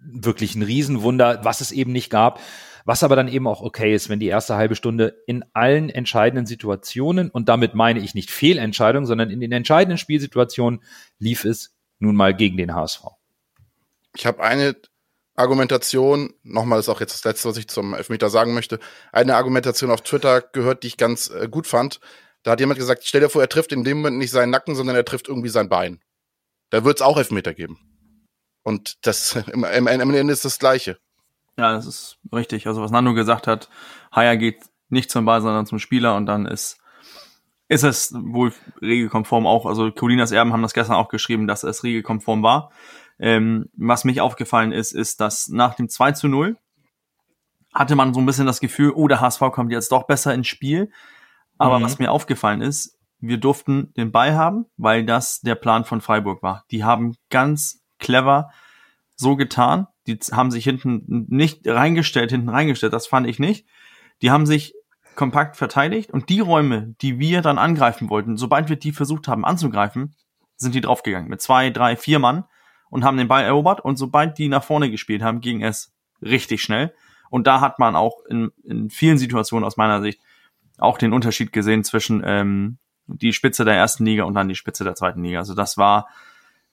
wirklich 0.00 0.56
ein 0.56 0.65
Riesenwunder, 0.65 1.44
was 1.44 1.61
es 1.61 1.71
eben 1.71 1.93
nicht 1.93 2.11
gab. 2.11 2.41
Was 2.85 3.05
aber 3.05 3.15
dann 3.15 3.29
eben 3.29 3.47
auch 3.47 3.62
okay 3.62 3.94
ist, 3.94 4.09
wenn 4.09 4.19
die 4.19 4.27
erste 4.27 4.56
halbe 4.56 4.75
Stunde 4.75 5.23
in 5.29 5.44
allen 5.53 5.91
entscheidenden 5.91 6.47
Situationen, 6.47 7.31
und 7.31 7.49
damit 7.49 7.77
meine 7.77 8.00
ich 8.00 8.17
nicht 8.17 8.33
Fehlentscheidungen, 8.33 9.06
sondern 9.06 9.31
in 9.31 9.39
den 9.39 9.53
entscheidenden 9.53 9.97
Spielsituationen 9.97 10.83
lief 11.21 11.45
es 11.45 11.76
nun 12.00 12.16
mal 12.16 12.35
gegen 12.35 12.57
den 12.57 12.75
HSV. 12.75 13.05
Ich 14.16 14.26
habe 14.26 14.43
eine 14.43 14.75
Argumentation, 15.37 16.35
nochmal 16.43 16.81
ist 16.81 16.88
auch 16.88 16.99
jetzt 16.99 17.14
das 17.14 17.23
letzte, 17.23 17.49
was 17.49 17.59
ich 17.59 17.69
zum 17.69 17.95
Elfmeter 17.95 18.28
sagen 18.28 18.55
möchte, 18.55 18.81
eine 19.12 19.37
Argumentation 19.37 19.93
auf 19.93 20.00
Twitter 20.00 20.40
gehört, 20.40 20.83
die 20.83 20.88
ich 20.88 20.97
ganz 20.97 21.31
äh, 21.31 21.47
gut 21.49 21.69
fand. 21.69 22.00
Da 22.42 22.52
hat 22.52 22.61
jemand 22.61 22.78
gesagt, 22.78 23.02
stell 23.04 23.20
dir 23.20 23.28
vor, 23.28 23.42
er 23.42 23.49
trifft 23.49 23.72
in 23.72 23.84
dem 23.84 23.99
Moment 23.99 24.18
nicht 24.18 24.30
seinen 24.30 24.50
Nacken, 24.50 24.75
sondern 24.75 24.96
er 24.96 25.04
trifft 25.04 25.28
irgendwie 25.28 25.49
sein 25.49 25.68
Bein. 25.68 26.00
Da 26.70 26.84
wird 26.84 26.99
es 26.99 27.02
auch 27.02 27.16
Elfmeter 27.16 27.54
geben. 27.54 27.78
Und 28.62 29.06
das 29.06 29.37
im, 29.52 29.64
Ende 29.64 30.32
ist 30.32 30.44
das 30.44 30.58
Gleiche. 30.58 30.99
Ja, 31.56 31.72
das 31.72 31.87
ist 31.87 32.18
richtig. 32.32 32.66
Also 32.66 32.82
was 32.82 32.90
Nando 32.90 33.14
gesagt 33.14 33.46
hat, 33.46 33.68
Haier 34.14 34.37
geht 34.37 34.61
nicht 34.88 35.11
zum 35.11 35.25
Ball, 35.25 35.42
sondern 35.42 35.66
zum 35.66 35.78
Spieler 35.78 36.16
und 36.16 36.26
dann 36.26 36.46
ist, 36.46 36.78
ist 37.68 37.84
es 37.84 38.12
wohl 38.14 38.52
regelkonform 38.80 39.46
auch. 39.46 39.66
Also 39.66 39.90
Colinas 39.90 40.32
Erben 40.32 40.52
haben 40.52 40.62
das 40.62 40.75
gestern 40.75 40.96
auch 40.96 41.08
geschrieben, 41.08 41.46
dass 41.46 41.62
es 41.62 41.84
regelkonform 41.84 42.42
war. 42.42 42.70
Ähm, 43.18 43.70
was 43.76 44.04
mich 44.04 44.20
aufgefallen 44.20 44.72
ist, 44.72 44.92
ist, 44.92 45.20
dass 45.20 45.49
nach 45.49 45.75
dem 45.75 45.88
2 45.88 46.12
zu 46.12 46.28
0 46.28 46.56
hatte 47.72 47.94
man 47.94 48.12
so 48.12 48.20
ein 48.20 48.26
bisschen 48.26 48.46
das 48.46 48.61
Gefühl, 48.61 48.92
oh, 48.94 49.08
der 49.08 49.20
HSV 49.20 49.40
kommt 49.52 49.72
jetzt 49.72 49.92
doch 49.92 50.04
besser 50.04 50.34
ins 50.34 50.49
Spiel. 50.49 50.90
Aber 51.62 51.78
Mhm. 51.78 51.83
was 51.85 51.99
mir 51.99 52.11
aufgefallen 52.11 52.61
ist, 52.61 52.99
wir 53.21 53.38
durften 53.38 53.92
den 53.95 54.11
Ball 54.11 54.35
haben, 54.35 54.66
weil 54.76 55.04
das 55.04 55.40
der 55.40 55.54
Plan 55.54 55.85
von 55.85 56.00
Freiburg 56.00 56.42
war. 56.42 56.64
Die 56.71 56.83
haben 56.85 57.14
ganz 57.31 57.81
clever 57.99 58.50
so 59.14 59.37
getan. 59.37 59.87
Die 60.07 60.19
haben 60.33 60.50
sich 60.50 60.64
hinten 60.64 61.26
nicht 61.28 61.66
reingestellt, 61.66 62.33
hinten 62.33 62.49
reingestellt, 62.49 62.92
das 62.92 63.07
fand 63.07 63.28
ich 63.28 63.38
nicht. 63.38 63.66
Die 64.21 64.31
haben 64.33 64.47
sich 64.47 64.75
kompakt 65.14 65.57
verteidigt 65.57 66.11
und 66.11 66.28
die 66.31 66.40
Räume, 66.40 66.95
die 67.00 67.19
wir 67.19 67.42
dann 67.42 67.59
angreifen 67.59 68.11
wollten, 68.11 68.37
sobald 68.37 68.69
wir 68.69 68.76
die 68.76 68.92
versucht 68.92 69.28
haben 69.28 69.45
anzugreifen, 69.45 70.16
sind 70.57 70.75
die 70.75 70.81
draufgegangen 70.81 71.28
mit 71.28 71.40
zwei, 71.40 71.71
drei, 71.71 71.97
vier 71.97 72.19
Mann 72.19 72.45
und 72.90 73.04
haben 73.04 73.19
den 73.19 73.28
Ball 73.28 73.45
erobert 73.45 73.81
und 73.81 73.97
sobald 73.97 74.38
die 74.38 74.49
nach 74.49 74.64
vorne 74.64 74.90
gespielt 74.90 75.23
haben, 75.23 75.40
ging 75.40 75.62
es 75.62 75.92
richtig 76.23 76.62
schnell. 76.62 76.95
Und 77.31 77.47
da 77.47 77.61
hat 77.61 77.78
man 77.78 77.95
auch 77.95 78.25
in, 78.28 78.50
in 78.64 78.90
vielen 78.90 79.19
Situationen 79.19 79.64
aus 79.66 79.76
meiner 79.76 80.00
Sicht 80.02 80.21
auch 80.79 80.99
den 80.99 81.12
Unterschied 81.12 81.52
gesehen 81.52 81.85
zwischen 81.85 82.23
ähm, 82.25 82.79
die 83.07 83.33
Spitze 83.33 83.64
der 83.64 83.75
ersten 83.75 84.05
Liga 84.05 84.25
und 84.25 84.35
dann 84.35 84.49
die 84.49 84.55
Spitze 84.55 84.85
der 84.85 84.95
zweiten 84.95 85.23
Liga. 85.23 85.38
Also 85.38 85.55
das 85.55 85.76
war, 85.76 86.09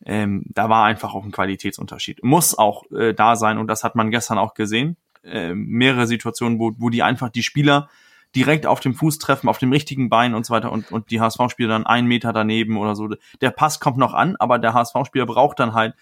ähm, 0.05 0.43
da 0.49 0.69
war 0.69 0.85
einfach 0.85 1.13
auch 1.13 1.23
ein 1.23 1.31
Qualitätsunterschied. 1.31 2.23
Muss 2.23 2.57
auch 2.57 2.89
äh, 2.91 3.13
da 3.13 3.35
sein 3.35 3.57
und 3.57 3.67
das 3.67 3.83
hat 3.83 3.95
man 3.95 4.11
gestern 4.11 4.37
auch 4.37 4.53
gesehen. 4.53 4.97
Äh, 5.23 5.53
mehrere 5.53 6.07
Situationen, 6.07 6.59
wo, 6.59 6.71
wo 6.77 6.89
die 6.89 7.03
einfach 7.03 7.29
die 7.29 7.43
Spieler 7.43 7.89
direkt 8.35 8.65
auf 8.65 8.79
dem 8.79 8.93
Fuß 8.93 9.17
treffen, 9.17 9.49
auf 9.49 9.57
dem 9.57 9.71
richtigen 9.71 10.09
Bein 10.09 10.35
und 10.35 10.45
so 10.45 10.53
weiter 10.53 10.71
und, 10.71 10.91
und 10.91 11.09
die 11.09 11.19
HSV-Spieler 11.19 11.69
dann 11.69 11.85
einen 11.85 12.07
Meter 12.07 12.31
daneben 12.31 12.77
oder 12.77 12.95
so. 12.95 13.09
Der 13.41 13.49
Pass 13.49 13.79
kommt 13.79 13.97
noch 13.97 14.13
an, 14.13 14.35
aber 14.37 14.59
der 14.59 14.73
HSV-Spieler 14.73 15.25
braucht 15.25 15.59
dann 15.59 15.73
halt 15.73 15.95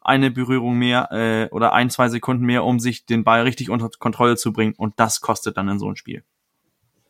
eine 0.00 0.30
Berührung 0.30 0.78
mehr 0.78 1.10
äh, 1.10 1.48
oder 1.50 1.72
ein, 1.72 1.90
zwei 1.90 2.08
Sekunden 2.08 2.44
mehr, 2.44 2.64
um 2.64 2.78
sich 2.78 3.06
den 3.06 3.24
Ball 3.24 3.42
richtig 3.42 3.70
unter 3.70 3.88
Kontrolle 3.98 4.36
zu 4.36 4.52
bringen 4.52 4.74
und 4.76 4.94
das 5.00 5.20
kostet 5.20 5.56
dann 5.56 5.68
in 5.68 5.78
so 5.78 5.88
ein 5.88 5.96
Spiel. 5.96 6.22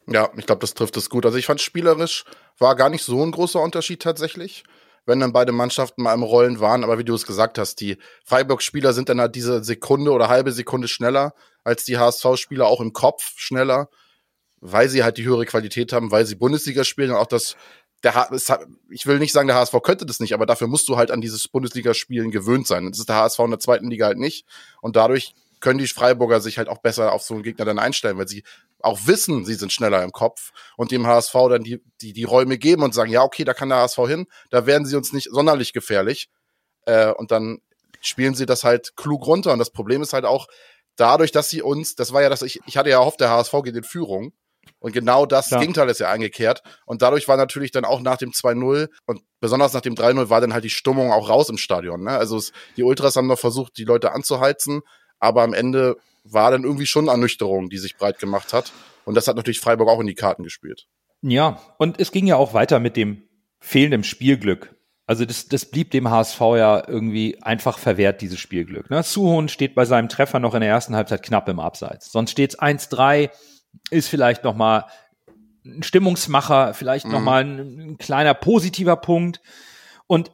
Ja, 0.06 0.30
ich 0.36 0.46
glaube, 0.46 0.60
das 0.60 0.74
trifft 0.74 0.96
es 0.96 1.08
gut. 1.08 1.24
Also 1.24 1.38
ich 1.38 1.46
fand 1.46 1.60
spielerisch 1.60 2.24
war 2.58 2.76
gar 2.76 2.90
nicht 2.90 3.04
so 3.04 3.22
ein 3.22 3.32
großer 3.32 3.60
Unterschied 3.60 4.02
tatsächlich, 4.02 4.64
wenn 5.06 5.20
dann 5.20 5.32
beide 5.32 5.52
Mannschaften 5.52 6.02
mal 6.02 6.14
im 6.14 6.22
Rollen 6.22 6.60
waren. 6.60 6.84
Aber 6.84 6.98
wie 6.98 7.04
du 7.04 7.14
es 7.14 7.26
gesagt 7.26 7.58
hast, 7.58 7.80
die 7.80 7.96
Freiburg-Spieler 8.24 8.92
sind 8.92 9.08
dann 9.08 9.20
halt 9.20 9.34
diese 9.34 9.64
Sekunde 9.64 10.12
oder 10.12 10.28
halbe 10.28 10.52
Sekunde 10.52 10.88
schneller 10.88 11.34
als 11.64 11.84
die 11.84 11.98
HSV-Spieler, 11.98 12.66
auch 12.66 12.80
im 12.80 12.92
Kopf 12.92 13.32
schneller, 13.36 13.88
weil 14.60 14.88
sie 14.88 15.02
halt 15.02 15.16
die 15.16 15.24
höhere 15.24 15.46
Qualität 15.46 15.92
haben, 15.92 16.10
weil 16.10 16.26
sie 16.26 16.34
Bundesliga 16.34 16.84
spielen 16.84 17.10
und 17.10 17.16
auch 17.16 17.26
das 17.26 17.56
der 18.02 18.14
H 18.14 18.28
ich 18.90 19.06
will 19.06 19.18
nicht 19.18 19.32
sagen, 19.32 19.48
der 19.48 19.56
HSV 19.56 19.76
könnte 19.82 20.06
das 20.06 20.20
nicht, 20.20 20.34
aber 20.34 20.46
dafür 20.46 20.66
musst 20.66 20.88
du 20.88 20.96
halt 20.96 21.10
an 21.10 21.22
dieses 21.22 21.48
Bundesligaspielen 21.48 22.30
gewöhnt 22.30 22.66
sein. 22.66 22.90
Das 22.90 22.98
ist 22.98 23.08
der 23.08 23.16
HSV 23.16 23.38
in 23.40 23.50
der 23.50 23.60
zweiten 23.60 23.90
Liga 23.90 24.06
halt 24.06 24.18
nicht. 24.18 24.46
Und 24.82 24.96
dadurch 24.96 25.34
können 25.60 25.78
die 25.78 25.86
Freiburger 25.86 26.40
sich 26.40 26.58
halt 26.58 26.68
auch 26.68 26.78
besser 26.78 27.12
auf 27.12 27.22
so 27.22 27.32
einen 27.34 27.42
Gegner 27.42 27.64
dann 27.64 27.78
einstellen, 27.78 28.18
weil 28.18 28.28
sie 28.28 28.44
auch 28.84 29.00
wissen, 29.06 29.44
sie 29.44 29.54
sind 29.54 29.72
schneller 29.72 30.02
im 30.02 30.12
Kopf 30.12 30.52
und 30.76 30.90
dem 30.90 31.06
HSV 31.06 31.32
dann 31.50 31.62
die, 31.62 31.82
die, 32.00 32.12
die 32.12 32.24
Räume 32.24 32.58
geben 32.58 32.82
und 32.82 32.94
sagen, 32.94 33.10
ja, 33.10 33.22
okay, 33.22 33.44
da 33.44 33.54
kann 33.54 33.68
der 33.68 33.78
HSV 33.78 33.98
hin, 34.06 34.26
da 34.50 34.66
werden 34.66 34.86
sie 34.86 34.96
uns 34.96 35.12
nicht 35.12 35.28
sonderlich 35.30 35.72
gefährlich. 35.72 36.28
Äh, 36.86 37.12
und 37.12 37.30
dann 37.30 37.60
spielen 38.00 38.34
sie 38.34 38.46
das 38.46 38.64
halt 38.64 38.96
klug 38.96 39.26
runter. 39.26 39.52
Und 39.52 39.58
das 39.58 39.70
Problem 39.70 40.02
ist 40.02 40.12
halt 40.12 40.24
auch, 40.24 40.46
dadurch, 40.96 41.32
dass 41.32 41.50
sie 41.50 41.62
uns, 41.62 41.94
das 41.94 42.12
war 42.12 42.22
ja 42.22 42.28
das, 42.28 42.42
ich, 42.42 42.60
ich 42.66 42.76
hatte 42.76 42.90
ja 42.90 43.00
erhofft, 43.00 43.20
der 43.20 43.30
HSV 43.30 43.52
geht 43.64 43.76
in 43.76 43.84
Führung. 43.84 44.32
Und 44.78 44.92
genau 44.92 45.26
das 45.26 45.48
Klar. 45.48 45.60
Gegenteil 45.60 45.88
ist 45.88 46.00
ja 46.00 46.10
eingekehrt. 46.10 46.62
Und 46.86 47.02
dadurch 47.02 47.28
war 47.28 47.36
natürlich 47.36 47.70
dann 47.70 47.84
auch 47.84 48.00
nach 48.00 48.16
dem 48.16 48.30
2-0 48.30 48.88
und 49.06 49.22
besonders 49.40 49.72
nach 49.72 49.80
dem 49.80 49.94
3-0 49.94 50.30
war 50.30 50.40
dann 50.40 50.54
halt 50.54 50.64
die 50.64 50.70
Stimmung 50.70 51.12
auch 51.12 51.28
raus 51.28 51.48
im 51.48 51.58
Stadion. 51.58 52.04
Ne? 52.04 52.10
Also 52.10 52.36
es, 52.36 52.52
die 52.76 52.82
Ultras 52.82 53.16
haben 53.16 53.26
noch 53.26 53.38
versucht, 53.38 53.76
die 53.76 53.84
Leute 53.84 54.12
anzuheizen, 54.12 54.82
aber 55.18 55.42
am 55.42 55.54
Ende 55.54 55.96
war 56.24 56.50
dann 56.50 56.64
irgendwie 56.64 56.86
schon 56.86 57.08
Ernüchterung, 57.08 57.70
die 57.70 57.78
sich 57.78 57.96
breit 57.96 58.18
gemacht 58.18 58.52
hat. 58.52 58.72
Und 59.04 59.14
das 59.14 59.28
hat 59.28 59.36
natürlich 59.36 59.60
Freiburg 59.60 59.88
auch 59.88 60.00
in 60.00 60.06
die 60.06 60.14
Karten 60.14 60.42
gespielt. 60.42 60.86
Ja, 61.22 61.60
und 61.78 62.00
es 62.00 62.10
ging 62.10 62.26
ja 62.26 62.36
auch 62.36 62.54
weiter 62.54 62.80
mit 62.80 62.96
dem 62.96 63.22
fehlenden 63.60 64.04
Spielglück. 64.04 64.74
Also 65.06 65.26
das, 65.26 65.48
das 65.48 65.66
blieb 65.66 65.90
dem 65.90 66.10
HSV 66.10 66.40
ja 66.40 66.82
irgendwie 66.88 67.42
einfach 67.42 67.78
verwehrt, 67.78 68.22
dieses 68.22 68.40
Spielglück. 68.40 68.88
Ne? 68.88 69.02
Suhon 69.02 69.48
steht 69.48 69.74
bei 69.74 69.84
seinem 69.84 70.08
Treffer 70.08 70.40
noch 70.40 70.54
in 70.54 70.60
der 70.60 70.70
ersten 70.70 70.96
Halbzeit 70.96 71.22
knapp 71.22 71.48
im 71.48 71.60
Abseits. 71.60 72.10
Sonst 72.10 72.30
steht 72.30 72.54
es 72.54 72.58
1-3 72.58 73.30
ist 73.90 74.08
vielleicht 74.08 74.44
noch 74.44 74.54
mal 74.54 74.86
ein 75.64 75.82
Stimmungsmacher, 75.82 76.74
vielleicht 76.74 77.06
mhm. 77.06 77.12
noch 77.12 77.20
mal 77.20 77.44
ein, 77.44 77.80
ein 77.80 77.98
kleiner 77.98 78.34
positiver 78.34 78.96
Punkt. 78.96 79.40
Und 80.06 80.30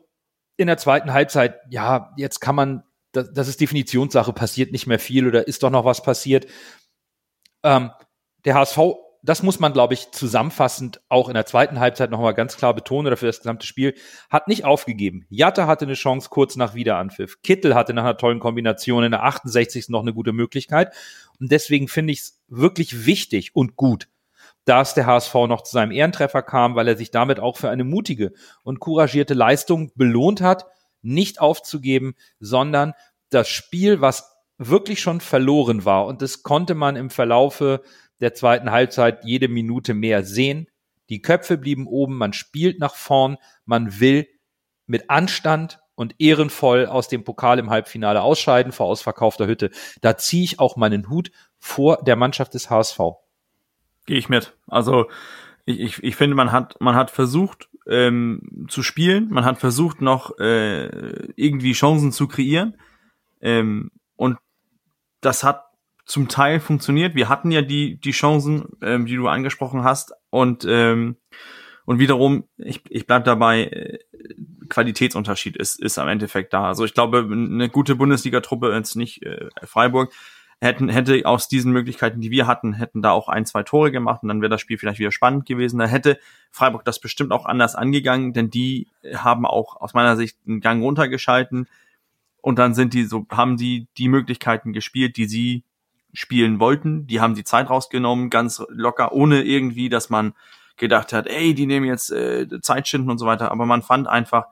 in 0.56 0.66
der 0.66 0.76
zweiten 0.76 1.12
Halbzeit, 1.12 1.59
ja, 1.70 2.12
jetzt 2.16 2.40
kann 2.40 2.54
man, 2.54 2.82
das, 3.12 3.33
das 3.33 3.49
ist 3.49 3.61
Definitionssache, 3.61 4.33
passiert 4.33 4.73
nicht 4.73 4.87
mehr 4.87 4.99
viel 4.99 5.26
oder 5.26 5.47
ist 5.47 5.62
doch 5.62 5.71
noch 5.71 5.85
was 5.85 6.02
passiert. 6.02 6.47
Ähm, 7.62 7.90
der 8.45 8.55
HSV, 8.55 8.79
das 9.23 9.43
muss 9.43 9.61
man, 9.61 9.73
glaube 9.73 9.95
ich, 9.95 10.11
zusammenfassend 10.12 11.02
auch 11.09 11.29
in 11.29 11.35
der 11.35 11.45
zweiten 11.45 11.79
Halbzeit 11.79 12.11
noch 12.11 12.21
mal 12.21 12.33
ganz 12.33 12.57
klar 12.57 12.75
betonen 12.75 13.07
oder 13.07 13.17
für 13.17 13.26
das 13.26 13.38
gesamte 13.38 13.67
Spiel, 13.67 13.95
hat 14.31 14.49
nicht 14.49 14.64
aufgegeben. 14.64 15.26
Jatta 15.29 15.67
hatte 15.67 15.85
eine 15.85 15.95
Chance 15.95 16.29
kurz 16.31 16.57
nach 16.57 16.75
Wiederanpfiff. 16.75 17.43
Kittel 17.43 17.75
hatte 17.75 17.93
nach 17.93 18.05
einer 18.05 18.17
tollen 18.17 18.40
Kombination 18.40 19.05
in 19.05 19.11
der 19.11 19.25
68. 19.25 19.88
noch 19.88 20.00
eine 20.00 20.14
gute 20.14 20.33
Möglichkeit. 20.33 20.95
Und 21.38 21.52
deswegen 21.52 21.88
finde 21.88 22.12
ich 22.12 22.21
es 22.21 22.40
wirklich 22.49 23.05
wichtig 23.05 23.55
und 23.55 23.76
gut, 23.76 24.09
dass 24.64 24.95
der 24.95 25.07
HSV 25.07 25.35
noch 25.49 25.62
zu 25.62 25.73
seinem 25.73 25.90
Ehrentreffer 25.90 26.43
kam, 26.43 26.75
weil 26.75 26.88
er 26.88 26.97
sich 26.97 27.11
damit 27.11 27.40
auch 27.40 27.57
für 27.57 27.71
eine 27.71 27.85
mutige 27.85 28.33
und 28.62 28.81
couragierte 28.81 29.35
Leistung 29.35 29.93
belohnt 29.97 30.40
hat, 30.40 30.67
nicht 31.02 31.40
aufzugeben, 31.40 32.14
sondern 32.38 32.95
das 33.30 33.49
Spiel, 33.49 34.00
was 34.00 34.37
wirklich 34.59 35.00
schon 35.00 35.21
verloren 35.21 35.85
war, 35.85 36.07
und 36.07 36.23
das 36.23 36.42
konnte 36.42 36.75
man 36.75 36.97
im 36.97 37.11
Verlaufe 37.11 37.83
der 38.21 38.35
zweiten 38.35 38.71
Halbzeit 38.71 39.25
jede 39.25 39.49
Minute 39.49 39.95
mehr 39.95 40.25
sehen. 40.25 40.69
Die 41.09 41.23
Köpfe 41.23 41.57
blieben 41.57 41.87
oben, 41.87 42.16
man 42.16 42.33
spielt 42.33 42.78
nach 42.78 42.95
vorn, 42.95 43.38
man 43.64 44.00
will 44.00 44.28
mit 44.87 45.09
Anstand 45.09 45.80
und 45.95 46.14
ehrenvoll 46.19 46.87
aus 46.87 47.09
dem 47.09 47.25
Pokal 47.25 47.59
im 47.59 47.71
Halbfinale 47.71 48.23
ausscheiden 48.23 48.73
vor 48.73 48.87
ausverkaufter 48.87 49.47
Hütte. 49.47 49.71
Da 50.00 50.16
ziehe 50.16 50.45
ich 50.45 50.59
auch 50.59 50.76
meinen 50.76 51.09
Hut 51.09 51.30
vor 51.59 52.02
der 52.02 52.16
Mannschaft 52.16 52.54
des 52.54 52.71
HSV. 52.71 52.99
Gehe 54.07 54.19
ich 54.19 54.28
mit. 54.28 54.57
Also 54.66 55.07
ich, 55.64 55.81
ich, 55.81 56.02
ich 56.02 56.17
finde, 56.17 56.37
man 56.37 56.52
hat, 56.52 56.81
man 56.81 56.95
hat 56.95 57.11
versucht 57.11 57.69
ähm, 57.87 58.67
zu 58.69 58.83
spielen, 58.83 59.29
man 59.31 59.45
hat 59.45 59.59
versucht 59.59 60.00
noch 60.00 60.38
äh, 60.38 60.87
irgendwie 61.37 61.73
Chancen 61.73 62.12
zu 62.12 62.29
kreieren 62.29 62.76
ähm, 63.40 63.90
und 64.17 64.38
das 65.21 65.45
hat 65.45 65.64
zum 66.07 66.29
Teil 66.29 66.61
funktioniert. 66.61 67.14
Wir 67.14 67.29
hatten 67.29 67.50
ja 67.50 67.62
die, 67.62 68.00
die 68.00 68.11
Chancen, 68.11 68.64
ähm, 68.83 69.07
die 69.07 69.17
du 69.17 69.29
angesprochen 69.29 69.85
hast 69.85 70.12
und 70.31 70.64
ähm, 70.69 71.17
und 71.87 71.99
wiederum, 71.99 72.45
ich, 72.57 72.83
ich 72.88 73.07
bleib 73.07 73.25
dabei, 73.25 73.64
äh, 73.64 73.99
Qualitätsunterschied 74.69 75.57
ist, 75.57 75.81
ist 75.81 75.99
am 75.99 76.07
Endeffekt 76.07 76.52
da. 76.52 76.69
Also 76.69 76.85
ich 76.85 76.95
glaube, 76.95 77.29
eine 77.29 77.69
gute 77.69 77.97
Bundesliga-Truppe, 77.97 78.73
jetzt 78.73 78.95
nicht 78.95 79.25
äh, 79.25 79.49
Freiburg, 79.64 80.12
hätten, 80.61 80.88
hätte 80.88 81.23
aus 81.25 81.49
diesen 81.49 81.73
Möglichkeiten, 81.73 82.21
die 82.21 82.31
wir 82.31 82.47
hatten, 82.47 82.75
hätten 82.75 83.02
da 83.02 83.12
auch 83.12 83.29
ein, 83.29 83.47
zwei 83.47 83.62
Tore 83.62 83.90
gemacht 83.90 84.23
und 84.23 84.29
dann 84.29 84.43
wäre 84.43 84.50
das 84.50 84.61
Spiel 84.61 84.79
vielleicht 84.79 84.99
wieder 84.99 85.12
spannend 85.12 85.47
gewesen. 85.47 85.79
Da 85.79 85.87
hätte 85.87 86.19
Freiburg 86.50 86.85
das 86.85 87.00
bestimmt 87.00 87.33
auch 87.33 87.47
anders 87.47 87.75
angegangen, 87.75 88.33
denn 88.33 88.50
die 88.50 88.88
haben 89.14 89.47
auch 89.47 89.81
aus 89.81 89.95
meiner 89.95 90.17
Sicht 90.17 90.37
einen 90.47 90.61
Gang 90.61 90.83
runtergeschalten 90.83 91.67
und 92.43 92.59
dann 92.59 92.75
sind 92.75 92.95
die 92.95 93.05
so, 93.05 93.26
haben 93.31 93.57
die 93.57 93.87
die 93.97 94.09
Möglichkeiten 94.09 94.73
gespielt, 94.73 95.17
die 95.17 95.26
sie 95.26 95.64
spielen 96.12 96.61
wollten. 96.61 97.07
Die 97.07 97.21
haben 97.21 97.35
die 97.35 97.45
Zeit 97.45 97.71
rausgenommen, 97.71 98.31
ganz 98.31 98.62
locker, 98.69 99.12
ohne 99.12 99.43
irgendwie, 99.43 99.88
dass 99.88 100.11
man 100.11 100.35
gedacht 100.76 101.12
hat, 101.12 101.26
ey, 101.26 101.55
die 101.55 101.67
nehmen 101.67 101.87
jetzt 101.87 102.11
äh, 102.11 102.47
Zeitschinden 102.61 103.11
und 103.11 103.19
so 103.19 103.26
weiter. 103.26 103.50
Aber 103.52 103.67
man 103.67 103.83
fand 103.83 104.09
einfach, 104.09 104.47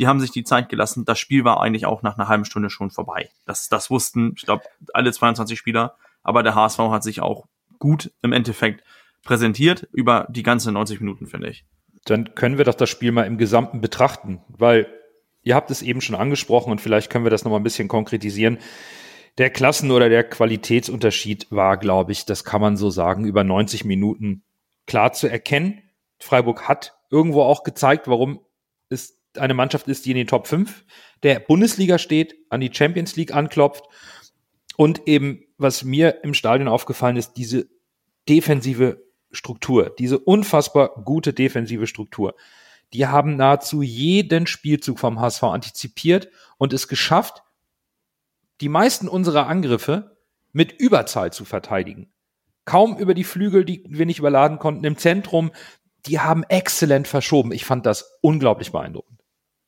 die 0.00 0.06
haben 0.06 0.18
sich 0.18 0.30
die 0.30 0.44
Zeit 0.44 0.70
gelassen. 0.70 1.04
Das 1.04 1.18
Spiel 1.18 1.44
war 1.44 1.60
eigentlich 1.60 1.84
auch 1.84 2.02
nach 2.02 2.16
einer 2.16 2.26
halben 2.26 2.46
Stunde 2.46 2.70
schon 2.70 2.90
vorbei. 2.90 3.28
Das, 3.44 3.68
das 3.68 3.90
wussten, 3.90 4.32
ich 4.34 4.46
glaube, 4.46 4.64
alle 4.94 5.12
22 5.12 5.58
Spieler. 5.58 5.96
Aber 6.22 6.42
der 6.42 6.54
HSV 6.54 6.78
hat 6.78 7.02
sich 7.02 7.20
auch 7.20 7.46
gut 7.78 8.10
im 8.22 8.32
Endeffekt 8.32 8.82
präsentiert 9.22 9.88
über 9.92 10.26
die 10.30 10.42
ganze 10.42 10.72
90 10.72 11.00
Minuten, 11.00 11.26
finde 11.26 11.50
ich. 11.50 11.66
Dann 12.06 12.34
können 12.34 12.56
wir 12.56 12.64
doch 12.64 12.74
das 12.74 12.88
Spiel 12.88 13.12
mal 13.12 13.26
im 13.26 13.36
Gesamten 13.36 13.82
betrachten, 13.82 14.40
weil 14.48 14.86
ihr 15.42 15.54
habt 15.54 15.70
es 15.70 15.82
eben 15.82 16.00
schon 16.00 16.16
angesprochen 16.16 16.72
und 16.72 16.80
vielleicht 16.80 17.10
können 17.10 17.26
wir 17.26 17.30
das 17.30 17.44
noch 17.44 17.50
mal 17.50 17.58
ein 17.58 17.62
bisschen 17.62 17.88
konkretisieren. 17.88 18.56
Der 19.36 19.50
Klassen- 19.50 19.90
oder 19.90 20.08
der 20.08 20.24
Qualitätsunterschied 20.24 21.48
war, 21.50 21.76
glaube 21.76 22.12
ich, 22.12 22.24
das 22.24 22.44
kann 22.44 22.62
man 22.62 22.78
so 22.78 22.88
sagen, 22.88 23.26
über 23.26 23.44
90 23.44 23.84
Minuten 23.84 24.44
klar 24.86 25.12
zu 25.12 25.28
erkennen. 25.28 25.82
Freiburg 26.18 26.68
hat 26.68 26.96
irgendwo 27.10 27.42
auch 27.42 27.64
gezeigt, 27.64 28.08
warum 28.08 28.40
es 28.88 29.19
eine 29.36 29.54
Mannschaft 29.54 29.88
ist, 29.88 30.06
die 30.06 30.10
in 30.10 30.16
den 30.16 30.26
Top 30.26 30.46
5 30.46 30.84
der 31.22 31.40
Bundesliga 31.40 31.98
steht, 31.98 32.34
an 32.48 32.60
die 32.60 32.70
Champions 32.72 33.16
League 33.16 33.34
anklopft 33.34 33.84
und 34.76 35.06
eben, 35.06 35.44
was 35.58 35.84
mir 35.84 36.24
im 36.24 36.34
Stadion 36.34 36.68
aufgefallen 36.68 37.16
ist, 37.16 37.34
diese 37.34 37.68
defensive 38.28 39.04
Struktur, 39.30 39.94
diese 39.98 40.18
unfassbar 40.18 41.02
gute 41.04 41.32
defensive 41.32 41.86
Struktur. 41.86 42.34
Die 42.92 43.06
haben 43.06 43.36
nahezu 43.36 43.82
jeden 43.82 44.46
Spielzug 44.46 44.98
vom 44.98 45.20
HSV 45.20 45.44
antizipiert 45.44 46.28
und 46.58 46.72
es 46.72 46.88
geschafft, 46.88 47.42
die 48.60 48.68
meisten 48.68 49.08
unserer 49.08 49.46
Angriffe 49.46 50.16
mit 50.52 50.72
Überzahl 50.72 51.32
zu 51.32 51.44
verteidigen 51.44 52.12
kaum 52.70 52.96
über 52.96 53.14
die 53.14 53.24
Flügel, 53.24 53.64
die 53.64 53.84
wir 53.88 54.06
nicht 54.06 54.20
überladen 54.20 54.60
konnten, 54.60 54.84
im 54.84 54.96
Zentrum. 54.96 55.50
Die 56.06 56.20
haben 56.20 56.44
exzellent 56.44 57.08
verschoben. 57.08 57.50
Ich 57.50 57.64
fand 57.64 57.84
das 57.84 58.18
unglaublich 58.20 58.70
beeindruckend. 58.70 59.19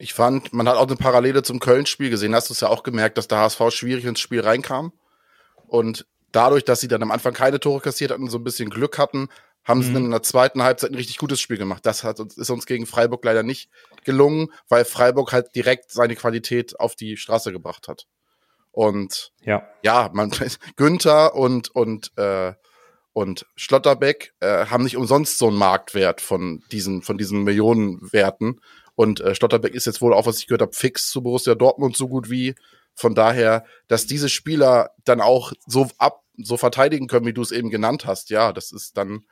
Ich 0.03 0.15
fand, 0.15 0.53
man 0.53 0.69
hat 0.69 0.77
auch 0.79 0.89
eine 0.89 0.97
Parallele 0.97 1.45
zum 1.45 1.61
Köln-Spiel 1.61 2.11
gesehen. 2.11 2.35
Hast 2.35 2.51
du 2.51 2.55
es 2.55 2.61
ja 2.61 2.67
auch 2.67 2.83
gemerkt, 2.83 3.19
dass 3.19 3.29
der 3.29 3.39
HSV 3.39 3.71
schwierig 3.71 4.05
ins 4.05 4.19
Spiel 4.19 4.41
reinkam. 4.41 4.93
Und 5.69 6.09
dadurch, 6.33 6.65
dass 6.65 6.81
sie 6.81 6.89
dann 6.89 7.05
am 7.05 7.13
Anfang 7.13 7.35
keine 7.35 7.61
Tore 7.61 7.81
kassiert 7.81 8.11
hatten, 8.11 8.29
so 8.29 8.39
ein 8.39 8.43
bisschen 8.43 8.69
Glück 8.69 8.99
hatten, 8.99 9.29
haben 9.63 9.79
mhm. 9.79 9.85
sie 9.85 9.95
in 9.95 10.11
der 10.11 10.25
zweiten 10.25 10.65
Halbzeit 10.65 10.91
ein 10.91 10.97
richtig 10.97 11.19
gutes 11.19 11.41
Spiel 11.41 11.57
gemacht. 11.57 11.87
Das 11.87 12.03
hat, 12.03 12.19
ist 12.19 12.51
uns 12.51 12.67
gegen 12.67 12.85
Freiburg 12.85 13.25
leider 13.25 13.45
nicht 13.45 13.71
gelungen, 14.03 14.49
weil 14.69 14.85
Freiburg 14.85 15.33
halt 15.33 15.55
direkt 15.55 15.93
seine 15.93 16.17
Qualität 16.17 16.81
auf 16.81 16.97
die 16.97 17.17
Straße 17.17 17.53
gebracht 17.53 17.87
hat. 17.87 18.09
Und 18.73 19.31
ja, 19.45 19.69
ja 19.85 20.11
man 20.13 20.33
Günther 20.77 21.37
und 21.37 21.69
und 21.77 22.11
äh, 22.19 22.55
und 23.13 23.47
Schlotterbeck 23.57 24.35
äh, 24.41 24.67
haben 24.67 24.85
nicht 24.85 24.97
umsonst 24.97 25.39
so 25.39 25.49
einen 25.49 25.59
Marktwert 25.59 26.21
von 26.21 26.63
diesen, 26.73 27.03
von 27.03 27.19
diesen 27.19 27.45
Millionenwerten. 27.45 28.61
Und 28.95 29.21
äh, 29.21 29.35
Schlotterbeck 29.35 29.75
ist 29.75 29.87
jetzt 29.87 30.01
wohl 30.01 30.15
auch, 30.15 30.27
was 30.27 30.39
ich 30.39 30.47
gehört 30.47 30.63
habe, 30.63 30.73
fix 30.73 31.11
zu 31.11 31.23
Borussia 31.23 31.55
Dortmund 31.55 31.97
so 31.97 32.09
gut 32.09 32.31
wie. 32.31 32.55
Von 32.95 33.15
daher, 33.15 33.65
dass 33.89 34.07
diese 34.07 34.29
Spieler 34.29 34.91
dann 35.05 35.21
auch 35.21 35.53
so 35.67 35.89
ab, 35.99 36.23
so 36.37 36.57
verteidigen 36.57 37.07
können, 37.07 37.27
wie 37.27 37.33
du 37.33 37.43
es 37.43 37.53
eben 37.53 37.71
genannt 37.71 38.05
hast, 38.05 38.31
ja, 38.31 38.53
das 38.53 38.71
ist 38.71 38.97
dann 38.97 39.25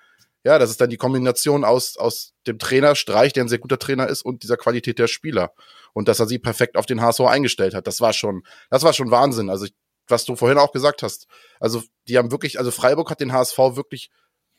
ja, 0.43 0.59
das 0.59 0.71
ist 0.71 0.81
dann 0.81 0.91
die 0.91 0.97
Kombination 0.97 1.65
aus, 1.65 1.97
aus 1.97 2.33
dem 2.47 2.59
Trainer 2.59 2.95
Streich, 2.95 3.33
der 3.33 3.45
ein 3.45 3.49
sehr 3.49 3.59
guter 3.59 3.79
Trainer 3.79 4.09
ist, 4.09 4.23
und 4.23 4.43
dieser 4.43 4.57
Qualität 4.57 4.99
der 4.99 5.07
Spieler. 5.07 5.53
Und 5.93 6.09
dass 6.09 6.21
er 6.21 6.27
sie 6.27 6.39
perfekt 6.39 6.77
auf 6.77 6.87
den 6.87 7.03
HSV 7.03 7.21
eingestellt 7.21 7.75
hat. 7.75 7.87
Das 7.87 8.01
war 8.01 8.13
schon, 8.13 8.43
das 8.71 8.83
war 8.83 8.93
schon 8.93 9.11
Wahnsinn. 9.11 9.51
Also, 9.51 9.67
was 10.09 10.25
du 10.25 10.37
vorhin 10.37 10.59
auch 10.59 10.73
gesagt 10.73 11.03
hast. 11.03 11.27
Also, 11.59 11.83
die 12.09 12.17
haben 12.17 12.31
wirklich, 12.31 12.59
also 12.59 12.71
Freiburg 12.71 13.11
hat 13.11 13.21
den 13.21 13.33
HSV 13.33 13.59
wirklich 13.59 14.11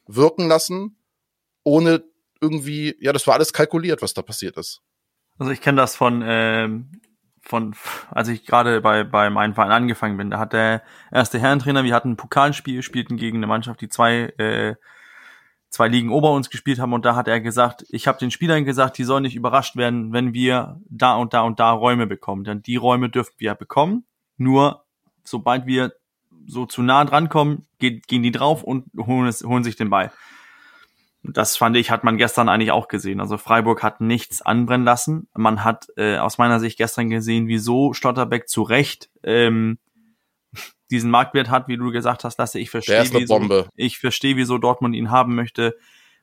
wirken 0.05 0.47
lassen, 0.47 0.97
ohne 1.63 2.03
irgendwie, 2.41 2.95
ja, 2.99 3.11
das 3.13 3.25
war 3.25 3.35
alles 3.35 3.53
kalkuliert, 3.53 4.01
was 4.01 4.13
da 4.13 4.21
passiert 4.21 4.57
ist. 4.57 4.81
Also 5.41 5.51
ich 5.53 5.61
kenne 5.61 5.81
das 5.81 5.95
von, 5.95 6.21
ähm, 6.23 7.01
von, 7.41 7.73
als 8.11 8.27
ich 8.27 8.45
gerade 8.45 8.79
bei, 8.79 9.03
bei 9.03 9.31
meinem 9.31 9.55
Verein 9.55 9.71
angefangen 9.71 10.15
bin, 10.15 10.29
da 10.29 10.37
hat 10.37 10.53
der 10.53 10.83
erste 11.11 11.39
Herrentrainer, 11.39 11.83
wir 11.83 11.95
hatten 11.95 12.11
ein 12.11 12.15
Pokalspiel, 12.15 12.83
spielten 12.83 13.17
gegen 13.17 13.37
eine 13.37 13.47
Mannschaft, 13.47 13.81
die 13.81 13.89
zwei, 13.89 14.25
äh, 14.37 14.75
zwei 15.69 15.87
Ligen 15.87 16.11
ober 16.11 16.29
uns 16.33 16.51
gespielt 16.51 16.77
haben 16.77 16.93
und 16.93 17.05
da 17.05 17.15
hat 17.15 17.27
er 17.27 17.41
gesagt, 17.41 17.87
ich 17.89 18.07
habe 18.07 18.19
den 18.19 18.29
Spielern 18.29 18.65
gesagt, 18.65 18.99
die 18.99 19.03
sollen 19.03 19.23
nicht 19.23 19.35
überrascht 19.35 19.75
werden, 19.77 20.13
wenn 20.13 20.35
wir 20.35 20.79
da 20.87 21.15
und 21.15 21.33
da 21.33 21.41
und 21.41 21.59
da 21.59 21.71
Räume 21.71 22.05
bekommen. 22.05 22.43
Denn 22.43 22.61
die 22.61 22.75
Räume 22.75 23.09
dürfen 23.09 23.33
wir 23.39 23.55
bekommen. 23.55 24.05
Nur 24.37 24.85
sobald 25.23 25.65
wir 25.65 25.91
so 26.45 26.67
zu 26.67 26.83
nah 26.83 27.03
dran 27.03 27.29
kommen, 27.29 27.65
geht, 27.79 28.07
gehen 28.07 28.21
die 28.21 28.31
drauf 28.31 28.61
und 28.63 28.85
holen, 28.95 29.27
es, 29.27 29.43
holen 29.43 29.63
sich 29.63 29.75
den 29.75 29.89
Ball. 29.89 30.11
Das 31.23 31.55
fand 31.55 31.77
ich, 31.77 31.91
hat 31.91 32.03
man 32.03 32.17
gestern 32.17 32.49
eigentlich 32.49 32.71
auch 32.71 32.87
gesehen. 32.87 33.19
Also 33.19 33.37
Freiburg 33.37 33.83
hat 33.83 34.01
nichts 34.01 34.41
anbrennen 34.41 34.85
lassen. 34.85 35.27
Man 35.35 35.63
hat 35.63 35.87
äh, 35.95 36.17
aus 36.17 36.39
meiner 36.39 36.59
Sicht 36.59 36.77
gestern 36.77 37.09
gesehen, 37.09 37.47
wieso 37.47 37.93
Stotterbeck 37.93 38.49
zu 38.49 38.63
Recht 38.63 39.09
ähm, 39.23 39.77
diesen 40.91 41.11
Marktwert 41.11 41.49
hat, 41.49 41.67
wie 41.67 41.77
du 41.77 41.91
gesagt 41.91 42.23
hast, 42.23 42.39
Lasse. 42.39 42.59
Ich 42.59 42.71
verstehe, 42.71 43.05
wieso, 43.11 43.35
Bombe. 43.35 43.69
ich 43.75 43.99
verstehe, 43.99 44.35
wieso 44.35 44.57
Dortmund 44.57 44.95
ihn 44.95 45.11
haben 45.11 45.35
möchte. 45.35 45.77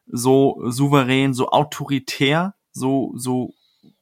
So 0.06 0.60
souverän, 0.64 1.32
so 1.32 1.50
autoritär, 1.50 2.54
so 2.72 3.12
so 3.14 3.54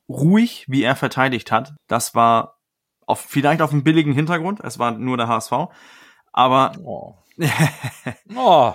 ruhig, 0.09 0.65
wie 0.69 0.83
er 0.83 0.97
verteidigt 0.97 1.53
hat. 1.53 1.75
Das 1.89 2.15
war 2.15 2.59
auf, 3.07 3.21
vielleicht 3.21 3.61
auf 3.61 3.73
einem 3.73 3.85
billigen 3.85 4.13
Hintergrund. 4.13 4.61
Es 4.61 4.79
war 4.79 4.93
nur 4.93 5.17
der 5.17 5.29
HSV. 5.29 5.53
Aber 6.33 6.73
Oh. 6.83 7.17
oh. 8.35 8.73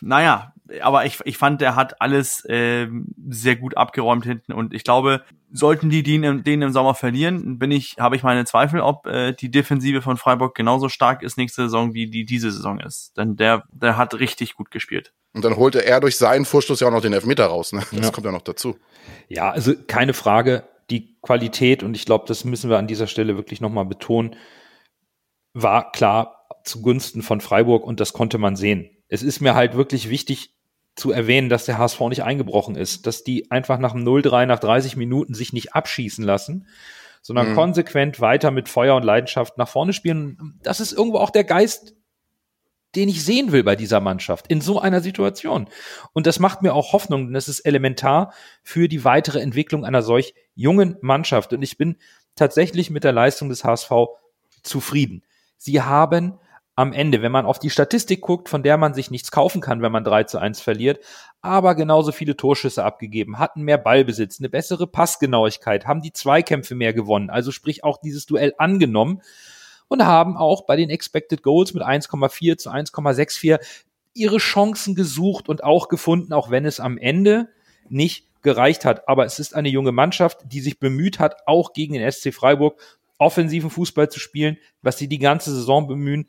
naja, 0.00 0.51
aber 0.80 1.04
ich, 1.06 1.18
ich 1.24 1.36
fand, 1.38 1.60
der 1.60 1.74
hat 1.76 2.00
alles 2.00 2.44
ähm, 2.48 3.06
sehr 3.28 3.56
gut 3.56 3.76
abgeräumt 3.76 4.24
hinten 4.24 4.52
und 4.52 4.72
ich 4.72 4.84
glaube, 4.84 5.22
sollten 5.52 5.90
die 5.90 6.02
den, 6.02 6.22
im- 6.24 6.44
den 6.44 6.62
im 6.62 6.72
Sommer 6.72 6.94
verlieren, 6.94 7.58
bin 7.58 7.70
ich, 7.70 7.96
habe 7.98 8.16
ich 8.16 8.22
meine 8.22 8.44
Zweifel, 8.44 8.80
ob 8.80 9.06
äh, 9.06 9.32
die 9.32 9.50
Defensive 9.50 10.00
von 10.02 10.16
Freiburg 10.16 10.54
genauso 10.54 10.88
stark 10.88 11.22
ist 11.22 11.36
nächste 11.36 11.62
Saison, 11.62 11.94
wie 11.94 12.06
die 12.08 12.24
diese 12.24 12.50
Saison 12.52 12.80
ist. 12.80 13.16
Denn 13.16 13.36
der, 13.36 13.64
der 13.72 13.96
hat 13.96 14.14
richtig 14.14 14.54
gut 14.54 14.70
gespielt. 14.70 15.12
Und 15.34 15.44
dann 15.44 15.56
holte 15.56 15.84
er 15.84 16.00
durch 16.00 16.16
seinen 16.16 16.44
Vorstoß 16.44 16.80
ja 16.80 16.88
auch 16.88 16.92
noch 16.92 17.00
den 17.02 17.12
Elfmeter 17.12 17.46
raus. 17.46 17.72
Ne? 17.72 17.82
Das 17.90 18.06
Ja. 18.06 18.10
kommt 18.12 18.24
ja 18.26 18.32
noch 18.32 18.42
dazu. 18.42 18.78
Ja, 19.28 19.50
also 19.50 19.74
keine 19.88 20.14
Frage, 20.14 20.64
die 20.90 21.16
Qualität, 21.22 21.82
und 21.82 21.96
ich 21.96 22.04
glaube, 22.06 22.24
das 22.28 22.44
müssen 22.44 22.70
wir 22.70 22.78
an 22.78 22.86
dieser 22.86 23.06
Stelle 23.06 23.36
wirklich 23.36 23.60
nochmal 23.60 23.84
betonen, 23.86 24.36
war 25.54 25.92
klar 25.92 26.46
zugunsten 26.64 27.22
von 27.22 27.40
Freiburg 27.40 27.84
und 27.84 27.98
das 28.00 28.12
konnte 28.12 28.38
man 28.38 28.56
sehen. 28.56 28.90
Es 29.12 29.22
ist 29.22 29.40
mir 29.40 29.54
halt 29.54 29.76
wirklich 29.76 30.08
wichtig 30.08 30.54
zu 30.94 31.12
erwähnen, 31.12 31.50
dass 31.50 31.66
der 31.66 31.76
HSV 31.76 32.00
nicht 32.08 32.22
eingebrochen 32.22 32.76
ist, 32.76 33.06
dass 33.06 33.24
die 33.24 33.50
einfach 33.50 33.78
nach 33.78 33.92
dem 33.92 34.04
0-3, 34.04 34.46
nach 34.46 34.58
30 34.58 34.96
Minuten 34.96 35.34
sich 35.34 35.52
nicht 35.52 35.74
abschießen 35.74 36.24
lassen, 36.24 36.66
sondern 37.20 37.50
Mhm. 37.50 37.54
konsequent 37.54 38.20
weiter 38.20 38.50
mit 38.50 38.70
Feuer 38.70 38.96
und 38.96 39.02
Leidenschaft 39.04 39.58
nach 39.58 39.68
vorne 39.68 39.92
spielen. 39.92 40.58
Das 40.62 40.80
ist 40.80 40.92
irgendwo 40.92 41.18
auch 41.18 41.28
der 41.28 41.44
Geist, 41.44 41.94
den 42.94 43.08
ich 43.10 43.22
sehen 43.22 43.52
will 43.52 43.64
bei 43.64 43.76
dieser 43.76 44.00
Mannschaft 44.00 44.46
in 44.48 44.62
so 44.62 44.80
einer 44.80 45.02
Situation. 45.02 45.68
Und 46.14 46.26
das 46.26 46.38
macht 46.38 46.62
mir 46.62 46.74
auch 46.74 46.92
Hoffnung, 46.94 47.26
denn 47.26 47.34
das 47.34 47.48
ist 47.48 47.60
elementar 47.60 48.32
für 48.62 48.88
die 48.88 49.04
weitere 49.04 49.40
Entwicklung 49.40 49.84
einer 49.84 50.02
solch 50.02 50.34
jungen 50.54 50.96
Mannschaft. 51.02 51.52
Und 51.52 51.62
ich 51.62 51.76
bin 51.76 51.96
tatsächlich 52.34 52.88
mit 52.88 53.04
der 53.04 53.12
Leistung 53.12 53.50
des 53.50 53.62
HSV 53.62 53.90
zufrieden. 54.62 55.22
Sie 55.58 55.82
haben 55.82 56.38
am 56.74 56.92
Ende, 56.92 57.20
wenn 57.20 57.32
man 57.32 57.44
auf 57.44 57.58
die 57.58 57.70
Statistik 57.70 58.22
guckt, 58.22 58.48
von 58.48 58.62
der 58.62 58.78
man 58.78 58.94
sich 58.94 59.10
nichts 59.10 59.30
kaufen 59.30 59.60
kann, 59.60 59.82
wenn 59.82 59.92
man 59.92 60.04
3 60.04 60.24
zu 60.24 60.38
1 60.38 60.60
verliert, 60.60 61.00
aber 61.42 61.74
genauso 61.74 62.12
viele 62.12 62.36
Torschüsse 62.36 62.84
abgegeben, 62.84 63.38
hatten 63.38 63.62
mehr 63.62 63.78
Ballbesitz, 63.78 64.40
eine 64.40 64.48
bessere 64.48 64.86
Passgenauigkeit, 64.86 65.86
haben 65.86 66.00
die 66.00 66.12
Zweikämpfe 66.12 66.74
mehr 66.74 66.94
gewonnen, 66.94 67.28
also 67.28 67.50
sprich 67.50 67.84
auch 67.84 67.98
dieses 68.00 68.24
Duell 68.24 68.54
angenommen 68.56 69.20
und 69.88 70.04
haben 70.04 70.38
auch 70.38 70.64
bei 70.64 70.76
den 70.76 70.88
Expected 70.88 71.42
Goals 71.42 71.74
mit 71.74 71.82
1,4 71.82 72.56
zu 72.56 72.70
1,64 72.70 73.60
ihre 74.14 74.38
Chancen 74.38 74.94
gesucht 74.94 75.48
und 75.48 75.64
auch 75.64 75.88
gefunden, 75.88 76.32
auch 76.32 76.50
wenn 76.50 76.64
es 76.64 76.80
am 76.80 76.96
Ende 76.96 77.48
nicht 77.88 78.26
gereicht 78.42 78.84
hat. 78.84 79.08
Aber 79.08 79.24
es 79.24 79.38
ist 79.38 79.54
eine 79.54 79.68
junge 79.68 79.92
Mannschaft, 79.92 80.40
die 80.44 80.60
sich 80.60 80.78
bemüht 80.78 81.18
hat, 81.18 81.46
auch 81.46 81.72
gegen 81.72 81.94
den 81.94 82.10
SC 82.10 82.32
Freiburg 82.32 82.80
offensiven 83.18 83.70
Fußball 83.70 84.08
zu 84.08 84.18
spielen, 84.18 84.58
was 84.82 84.98
sie 84.98 85.08
die 85.08 85.18
ganze 85.18 85.54
Saison 85.54 85.86
bemühen. 85.86 86.26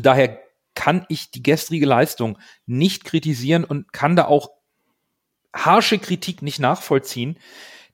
Daher 0.00 0.38
kann 0.74 1.06
ich 1.08 1.30
die 1.30 1.42
gestrige 1.42 1.86
Leistung 1.86 2.38
nicht 2.66 3.04
kritisieren 3.04 3.64
und 3.64 3.92
kann 3.92 4.16
da 4.16 4.26
auch 4.26 4.50
harsche 5.54 5.98
Kritik 5.98 6.42
nicht 6.42 6.58
nachvollziehen. 6.58 7.38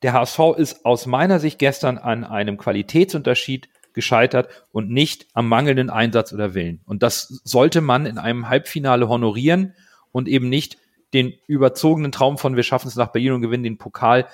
Der 0.03 0.15
HSV 0.15 0.39
ist 0.57 0.87
aus 0.87 1.07
meiner 1.07 1.41
Sicht 1.41 1.59
gestern 1.59 1.99
an 1.99 2.25
einem 2.25 2.57
Qualitätsunterschied 2.57 3.69
gescheitert 3.93 4.67
und 4.73 4.91
nicht 4.91 5.27
am 5.35 5.49
mangelnden 5.49 5.91
Einsatz 5.91 6.33
oder 6.33 6.55
Willen. 6.55 6.81
Und 6.87 7.03
das 7.03 7.41
sollte 7.45 7.81
man 7.81 8.07
in 8.07 8.19
einem 8.19 8.49
Halbfinale 8.49 9.09
honorieren 9.09 9.75
und 10.11 10.29
eben 10.29 10.49
nicht 10.49 10.79
den 11.13 11.35
überzogenen 11.47 12.13
Traum 12.13 12.39
von 12.39 12.57
wir 12.57 12.63
schaffen 12.63 12.89
es 12.89 12.97
nach 12.97 13.13
Berlin 13.13 13.33
und 13.33 13.43
gewinnen 13.43 13.65
den 13.65 13.79
Pokal. 13.79 14.27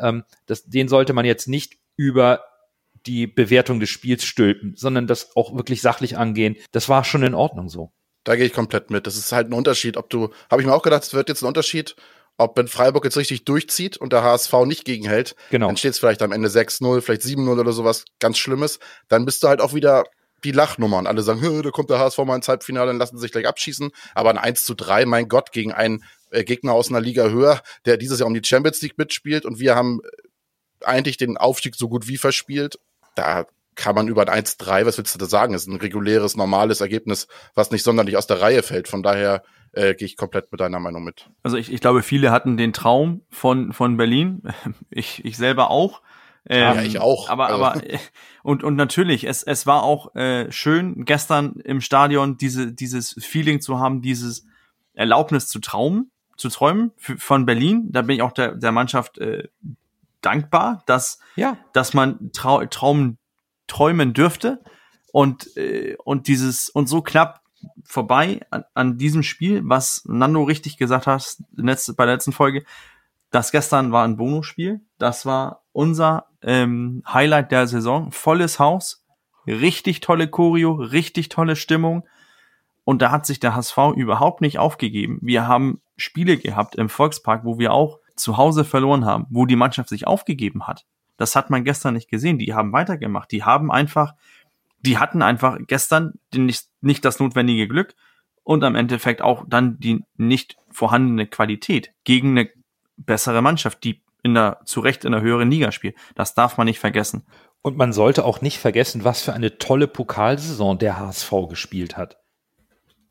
Ähm, 0.00 0.24
das, 0.46 0.64
den 0.64 0.88
sollte 0.88 1.12
man 1.12 1.24
jetzt 1.24 1.46
nicht 1.46 1.76
über 1.96 2.40
die 3.06 3.26
Bewertung 3.26 3.80
des 3.80 3.90
Spiels 3.90 4.24
stülpen, 4.24 4.74
sondern 4.76 5.06
das 5.06 5.34
auch 5.36 5.54
wirklich 5.56 5.82
sachlich 5.82 6.16
angehen. 6.16 6.56
Das 6.72 6.88
war 6.88 7.04
schon 7.04 7.22
in 7.22 7.34
Ordnung 7.34 7.68
so. 7.68 7.92
Da 8.24 8.36
gehe 8.36 8.46
ich 8.46 8.52
komplett 8.52 8.90
mit. 8.90 9.06
Das 9.06 9.16
ist 9.16 9.32
halt 9.32 9.48
ein 9.48 9.54
Unterschied, 9.54 9.96
ob 9.96 10.08
du, 10.10 10.30
habe 10.50 10.62
ich 10.62 10.66
mir 10.66 10.74
auch 10.74 10.82
gedacht, 10.82 11.02
es 11.02 11.12
wird 11.12 11.28
jetzt 11.28 11.42
ein 11.42 11.46
Unterschied, 11.48 11.96
ob 12.38 12.56
wenn 12.56 12.68
Freiburg 12.68 13.04
jetzt 13.04 13.16
richtig 13.16 13.44
durchzieht 13.44 13.96
und 13.96 14.12
der 14.12 14.22
HSV 14.22 14.52
nicht 14.64 14.84
gegenhält, 14.84 15.34
Genau. 15.50 15.66
dann 15.66 15.76
steht 15.76 15.92
es 15.92 15.98
vielleicht 15.98 16.22
am 16.22 16.32
Ende 16.32 16.48
6-0, 16.48 17.00
vielleicht 17.00 17.22
7-0 17.22 17.60
oder 17.60 17.72
sowas 17.72 18.04
ganz 18.20 18.38
Schlimmes, 18.38 18.78
dann 19.08 19.24
bist 19.24 19.42
du 19.42 19.48
halt 19.48 19.60
auch 19.60 19.74
wieder 19.74 20.04
die 20.44 20.52
Lachnummer 20.52 20.98
und 20.98 21.06
alle 21.06 21.22
sagen, 21.22 21.40
"Hö, 21.40 21.62
da 21.62 21.70
kommt 21.70 21.90
der 21.90 21.98
HSV 21.98 22.18
mal 22.24 22.34
ins 22.36 22.48
Halbfinale, 22.48 22.88
dann 22.88 22.98
lassen 22.98 23.16
sie 23.16 23.22
sich 23.22 23.32
gleich 23.32 23.46
abschießen. 23.46 23.90
Aber 24.14 24.30
ein 24.30 24.38
1 24.38 24.64
zu 24.64 24.74
3, 24.74 25.04
mein 25.06 25.28
Gott, 25.28 25.52
gegen 25.52 25.72
einen 25.72 26.02
äh, 26.30 26.42
Gegner 26.42 26.72
aus 26.72 26.88
einer 26.88 27.00
Liga 27.00 27.28
höher, 27.28 27.60
der 27.84 27.96
dieses 27.96 28.18
Jahr 28.18 28.26
um 28.26 28.34
die 28.34 28.42
Champions 28.44 28.80
League 28.82 28.98
mitspielt 28.98 29.44
und 29.44 29.58
wir 29.60 29.74
haben 29.76 30.00
äh, 30.02 30.86
eigentlich 30.86 31.16
den 31.16 31.36
Aufstieg 31.36 31.76
so 31.76 31.88
gut 31.88 32.08
wie 32.08 32.16
verspielt. 32.16 32.78
Da 33.14 33.46
kann 33.74 33.94
man 33.94 34.08
über 34.08 34.28
ein 34.28 34.44
1-3, 34.44 34.84
was 34.86 34.98
willst 34.98 35.14
du 35.14 35.18
da 35.18 35.26
sagen? 35.26 35.52
Das 35.54 35.62
ist 35.62 35.68
ein 35.68 35.76
reguläres, 35.80 36.36
normales 36.36 36.80
Ergebnis, 36.80 37.26
was 37.54 37.70
nicht 37.70 37.82
sonderlich 37.82 38.16
aus 38.16 38.26
der 38.26 38.40
Reihe 38.40 38.62
fällt. 38.62 38.86
Von 38.88 39.02
daher 39.02 39.42
äh, 39.72 39.94
gehe 39.94 40.04
ich 40.06 40.16
komplett 40.16 40.52
mit 40.52 40.60
deiner 40.60 40.78
Meinung 40.78 41.04
mit. 41.04 41.30
Also 41.42 41.56
ich, 41.56 41.72
ich 41.72 41.80
glaube, 41.80 42.02
viele 42.02 42.30
hatten 42.30 42.56
den 42.58 42.72
Traum 42.74 43.22
von, 43.30 43.72
von 43.72 43.96
Berlin. 43.96 44.42
Ich, 44.90 45.24
ich 45.24 45.36
selber 45.38 45.70
auch. 45.70 46.02
Ähm, 46.46 46.60
Ja, 46.76 46.82
ich 46.82 46.98
auch. 46.98 47.30
Aber, 47.30 47.46
Also- 47.46 47.64
aber 47.64 47.82
und, 48.42 48.62
und 48.62 48.76
natürlich, 48.76 49.24
es, 49.24 49.42
es 49.42 49.66
war 49.66 49.82
auch 49.84 50.14
äh, 50.14 50.52
schön, 50.52 51.04
gestern 51.06 51.54
im 51.64 51.80
Stadion 51.80 52.36
diese, 52.36 52.72
dieses 52.72 53.16
Feeling 53.20 53.60
zu 53.62 53.78
haben, 53.78 54.02
dieses 54.02 54.44
Erlaubnis 54.92 55.48
zu 55.48 55.60
trauen, 55.60 56.10
zu 56.36 56.50
träumen 56.50 56.92
für, 56.96 57.16
von 57.16 57.46
Berlin. 57.46 57.88
Da 57.90 58.02
bin 58.02 58.16
ich 58.16 58.22
auch 58.22 58.32
der, 58.32 58.54
der 58.56 58.72
Mannschaft 58.72 59.16
äh, 59.18 59.48
dankbar, 60.22 60.82
dass 60.86 61.18
Ja, 61.36 61.58
dass 61.72 61.94
man 61.94 62.30
trau 62.32 62.64
Traum 62.66 63.18
träumen 63.66 64.14
dürfte. 64.14 64.62
Und 65.12 65.56
äh, 65.56 65.96
und 66.04 66.26
dieses 66.26 66.70
und 66.70 66.88
so 66.88 67.02
knapp 67.02 67.42
vorbei 67.84 68.40
an, 68.50 68.64
an 68.74 68.98
diesem 68.98 69.22
Spiel, 69.22 69.62
was 69.64 70.04
Nando 70.06 70.42
richtig 70.42 70.78
gesagt 70.78 71.06
hat 71.06 71.36
letzte, 71.54 71.94
bei 71.94 72.06
der 72.06 72.14
letzten 72.14 72.32
Folge, 72.32 72.64
das 73.30 73.52
gestern 73.52 73.92
war 73.92 74.04
ein 74.04 74.16
Bonusspiel, 74.16 74.80
das 74.98 75.26
war 75.26 75.64
unser 75.72 76.26
ähm, 76.42 77.02
Highlight 77.10 77.50
der 77.50 77.66
Saison, 77.66 78.12
volles 78.12 78.58
Haus, 78.58 79.04
richtig 79.46 80.00
tolle 80.00 80.28
Choreo, 80.28 80.72
richtig 80.72 81.28
tolle 81.28 81.56
Stimmung. 81.56 82.06
Und 82.84 83.00
da 83.00 83.10
hat 83.10 83.26
sich 83.26 83.40
der 83.40 83.54
HSV 83.54 83.78
überhaupt 83.94 84.40
nicht 84.40 84.58
aufgegeben. 84.58 85.18
Wir 85.22 85.46
haben 85.46 85.80
Spiele 85.96 86.36
gehabt 86.36 86.74
im 86.74 86.88
Volkspark, 86.88 87.44
wo 87.44 87.58
wir 87.58 87.72
auch 87.72 88.00
zu 88.22 88.36
Hause 88.36 88.64
verloren 88.64 89.04
haben, 89.04 89.26
wo 89.30 89.46
die 89.46 89.56
Mannschaft 89.56 89.88
sich 89.88 90.06
aufgegeben 90.06 90.66
hat. 90.66 90.86
Das 91.16 91.36
hat 91.36 91.50
man 91.50 91.64
gestern 91.64 91.94
nicht 91.94 92.08
gesehen. 92.08 92.38
Die 92.38 92.54
haben 92.54 92.72
weitergemacht. 92.72 93.30
Die 93.30 93.44
haben 93.44 93.70
einfach, 93.70 94.14
die 94.80 94.98
hatten 94.98 95.22
einfach 95.22 95.58
gestern 95.66 96.14
nicht, 96.34 96.68
nicht 96.80 97.04
das 97.04 97.20
notwendige 97.20 97.68
Glück 97.68 97.94
und 98.44 98.64
am 98.64 98.74
Endeffekt 98.74 99.22
auch 99.22 99.44
dann 99.46 99.78
die 99.78 100.04
nicht 100.16 100.56
vorhandene 100.70 101.26
Qualität 101.26 101.92
gegen 102.04 102.38
eine 102.38 102.50
bessere 102.96 103.42
Mannschaft, 103.42 103.84
die 103.84 104.00
in 104.22 104.34
der, 104.34 104.60
zu 104.64 104.80
Recht 104.80 105.04
in 105.04 105.12
der 105.12 105.20
höheren 105.20 105.50
Liga 105.50 105.72
spielt. 105.72 105.96
Das 106.14 106.34
darf 106.34 106.56
man 106.56 106.66
nicht 106.66 106.78
vergessen. 106.78 107.24
Und 107.60 107.76
man 107.76 107.92
sollte 107.92 108.24
auch 108.24 108.40
nicht 108.40 108.58
vergessen, 108.58 109.04
was 109.04 109.22
für 109.22 109.32
eine 109.32 109.58
tolle 109.58 109.86
Pokalsaison 109.86 110.78
der 110.78 110.98
HSV 110.98 111.32
gespielt 111.48 111.96
hat. 111.96 112.18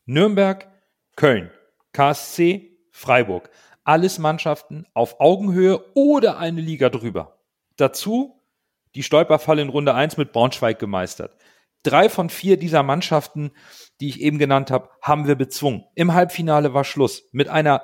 Nürnberg, 0.05 0.67
Köln, 1.15 1.51
KSC, 1.93 2.77
Freiburg. 2.91 3.49
Alles 3.83 4.19
Mannschaften 4.19 4.85
auf 4.93 5.19
Augenhöhe 5.19 5.83
oder 5.95 6.37
eine 6.37 6.61
Liga 6.61 6.89
drüber. 6.89 7.39
Dazu 7.77 8.39
die 8.95 9.03
Stolperfalle 9.03 9.61
in 9.61 9.69
Runde 9.69 9.93
1 9.93 10.17
mit 10.17 10.31
Braunschweig 10.33 10.79
gemeistert. 10.79 11.35
Drei 11.83 12.09
von 12.09 12.29
vier 12.29 12.57
dieser 12.57 12.83
Mannschaften, 12.83 13.51
die 13.99 14.09
ich 14.09 14.21
eben 14.21 14.37
genannt 14.37 14.69
habe, 14.69 14.89
haben 15.01 15.27
wir 15.27 15.35
bezwungen. 15.35 15.85
Im 15.95 16.13
Halbfinale 16.13 16.73
war 16.73 16.83
Schluss 16.83 17.29
mit 17.31 17.47
einer 17.47 17.81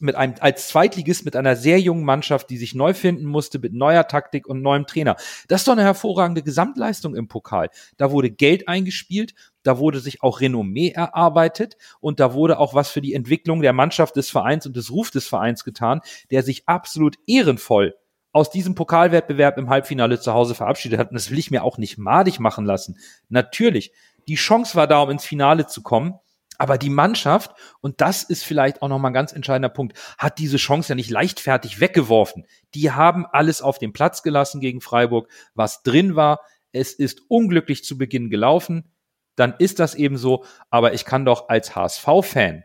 mit 0.00 0.14
einem 0.14 0.34
als 0.40 0.68
Zweitligist 0.68 1.24
mit 1.24 1.36
einer 1.36 1.56
sehr 1.56 1.80
jungen 1.80 2.04
Mannschaft, 2.04 2.50
die 2.50 2.56
sich 2.56 2.74
neu 2.74 2.94
finden 2.94 3.24
musste 3.24 3.58
mit 3.58 3.72
neuer 3.72 4.06
Taktik 4.06 4.46
und 4.46 4.62
neuem 4.62 4.86
Trainer. 4.86 5.16
Das 5.48 5.62
ist 5.62 5.68
doch 5.68 5.72
eine 5.72 5.84
hervorragende 5.84 6.42
Gesamtleistung 6.42 7.14
im 7.14 7.28
Pokal. 7.28 7.70
Da 7.96 8.10
wurde 8.10 8.30
Geld 8.30 8.68
eingespielt, 8.68 9.34
da 9.62 9.78
wurde 9.78 10.00
sich 10.00 10.22
auch 10.22 10.40
Renommee 10.40 10.90
erarbeitet 10.90 11.76
und 12.00 12.20
da 12.20 12.34
wurde 12.34 12.58
auch 12.58 12.74
was 12.74 12.90
für 12.90 13.00
die 13.00 13.14
Entwicklung 13.14 13.62
der 13.62 13.72
Mannschaft 13.72 14.16
des 14.16 14.30
Vereins 14.30 14.66
und 14.66 14.76
des 14.76 14.90
Rufs 14.90 15.10
des 15.10 15.26
Vereins 15.26 15.64
getan, 15.64 16.00
der 16.30 16.42
sich 16.42 16.68
absolut 16.68 17.16
ehrenvoll 17.26 17.94
aus 18.32 18.50
diesem 18.50 18.74
Pokalwettbewerb 18.74 19.58
im 19.58 19.68
Halbfinale 19.68 20.20
zu 20.20 20.32
Hause 20.32 20.54
verabschiedet 20.54 20.98
hat. 20.98 21.10
Und 21.10 21.14
das 21.14 21.30
will 21.30 21.38
ich 21.38 21.50
mir 21.50 21.64
auch 21.64 21.78
nicht 21.78 21.98
madig 21.98 22.40
machen 22.40 22.64
lassen. 22.64 22.98
Natürlich, 23.28 23.92
die 24.28 24.34
Chance 24.34 24.74
war 24.74 24.86
da, 24.86 25.00
um 25.00 25.10
ins 25.10 25.24
Finale 25.24 25.66
zu 25.66 25.82
kommen. 25.82 26.14
Aber 26.58 26.76
die 26.76 26.90
Mannschaft, 26.90 27.52
und 27.80 28.00
das 28.00 28.24
ist 28.24 28.44
vielleicht 28.44 28.82
auch 28.82 28.88
nochmal 28.88 29.12
ein 29.12 29.14
ganz 29.14 29.32
entscheidender 29.32 29.68
Punkt, 29.68 29.96
hat 30.18 30.38
diese 30.38 30.56
Chance 30.56 30.90
ja 30.90 30.94
nicht 30.96 31.10
leichtfertig 31.10 31.80
weggeworfen. 31.80 32.46
Die 32.74 32.90
haben 32.90 33.24
alles 33.26 33.62
auf 33.62 33.78
den 33.78 33.92
Platz 33.92 34.22
gelassen 34.22 34.60
gegen 34.60 34.80
Freiburg, 34.80 35.30
was 35.54 35.82
drin 35.84 36.16
war. 36.16 36.40
Es 36.72 36.92
ist 36.92 37.22
unglücklich 37.28 37.84
zu 37.84 37.96
Beginn 37.96 38.28
gelaufen. 38.28 38.92
Dann 39.36 39.54
ist 39.58 39.78
das 39.78 39.94
eben 39.94 40.16
so. 40.16 40.44
Aber 40.68 40.94
ich 40.94 41.04
kann 41.04 41.24
doch 41.24 41.48
als 41.48 41.76
HSV-Fan 41.76 42.64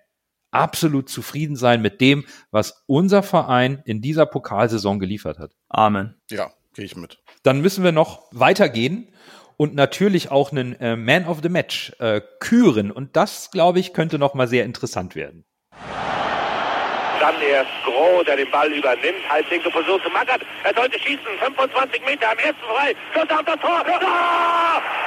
absolut 0.50 1.10
zufrieden 1.10 1.56
sein 1.56 1.82
mit 1.82 2.02
dem, 2.02 2.26
was 2.52 2.84
unser 2.88 3.24
Verein 3.24 3.82
in 3.86 4.02
dieser 4.02 4.26
Pokalsaison 4.26 5.00
geliefert 5.00 5.40
hat. 5.40 5.56
Amen. 5.70 6.16
Ja, 6.30 6.52
gehe 6.74 6.86
ich 6.86 6.96
mit. 6.96 7.22
Dann 7.44 7.62
müssen 7.62 7.84
wir 7.84 7.92
noch 7.92 8.28
weitergehen 8.32 9.10
und 9.58 9.76
natürlich 9.76 10.32
auch 10.32 10.52
einen 10.52 10.80
äh, 10.80 10.96
Man 10.96 11.26
of 11.26 11.40
the 11.42 11.50
Match 11.50 11.92
äh, 12.00 12.22
küren. 12.40 12.92
Und 12.92 13.16
das, 13.16 13.52
glaube 13.52 13.80
ich, 13.80 13.94
könnte 13.94 14.20
noch 14.20 14.34
mal 14.34 14.48
sehr 14.48 14.66
interessant 14.66 15.16
werden. 15.16 15.46
Dann 17.20 17.36
erst 17.42 17.72
Groh, 17.86 18.22
der 18.24 18.36
den 18.36 18.52
Ball 18.52 18.70
übernimmt. 18.72 19.24
Halblinke 19.30 19.70
Position 19.70 20.02
zu 20.04 20.10
Mackert. 20.10 20.42
Er 20.64 20.74
sollte 20.74 21.00
schießen. 21.00 21.24
25 21.40 22.06
Meter 22.06 22.32
am 22.32 22.38
ersten 22.38 22.64
frei. 22.70 22.94
Schuss 23.14 23.30
auf 23.30 23.46
das 23.46 23.60
Tor. 23.62 23.82
Tor! 23.86 24.00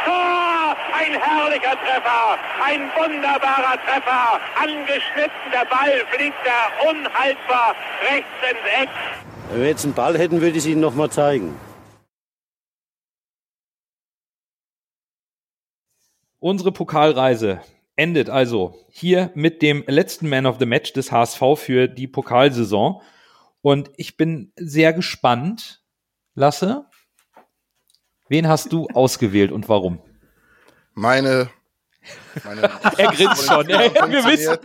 Tor! 0.07 0.77
Ein 0.95 1.13
herrlicher 1.21 1.77
Treffer. 1.85 2.39
Ein 2.65 2.91
wunderbarer 2.97 3.77
Treffer. 3.85 4.41
Angeschnitten. 4.59 5.51
Der 5.53 5.67
Ball 5.67 6.05
fliegt 6.11 6.41
er 6.47 6.89
unhaltbar 6.89 7.75
rechts 8.11 8.29
ins 8.51 8.83
Eck. 8.83 8.89
Wenn 9.51 9.61
wir 9.61 9.69
jetzt 9.69 9.85
einen 9.85 9.95
Ball 9.95 10.17
hätten, 10.17 10.41
würde 10.41 10.53
ich 10.53 10.65
es 10.65 10.67
Ihnen 10.67 10.81
noch 10.81 10.95
mal 10.95 11.11
zeigen. 11.11 11.55
Unsere 16.47 16.71
Pokalreise 16.71 17.61
endet 17.97 18.31
also 18.31 18.79
hier 18.89 19.33
mit 19.35 19.63
dem 19.63 19.83
letzten 19.89 20.29
Man 20.29 20.47
of 20.47 20.61
the 20.61 20.65
Match 20.65 20.93
des 20.93 21.11
HSV 21.11 21.43
für 21.57 21.89
die 21.89 22.07
Pokalsaison. 22.07 23.03
Und 23.63 23.91
ich 23.97 24.17
bin 24.17 24.53
sehr 24.55 24.93
gespannt, 24.93 25.83
Lasse. 26.37 26.87
Wen 28.29 28.47
hast 28.47 28.73
du 28.73 28.87
ausgewählt 28.95 29.51
und 29.51 29.69
warum? 29.69 30.01
Meine. 30.95 31.51
meine 32.45 32.63
Er 32.97 33.11
grinst 33.11 33.45
schon, 33.45 33.67
wir 33.67 34.25
wissen. 34.27 34.59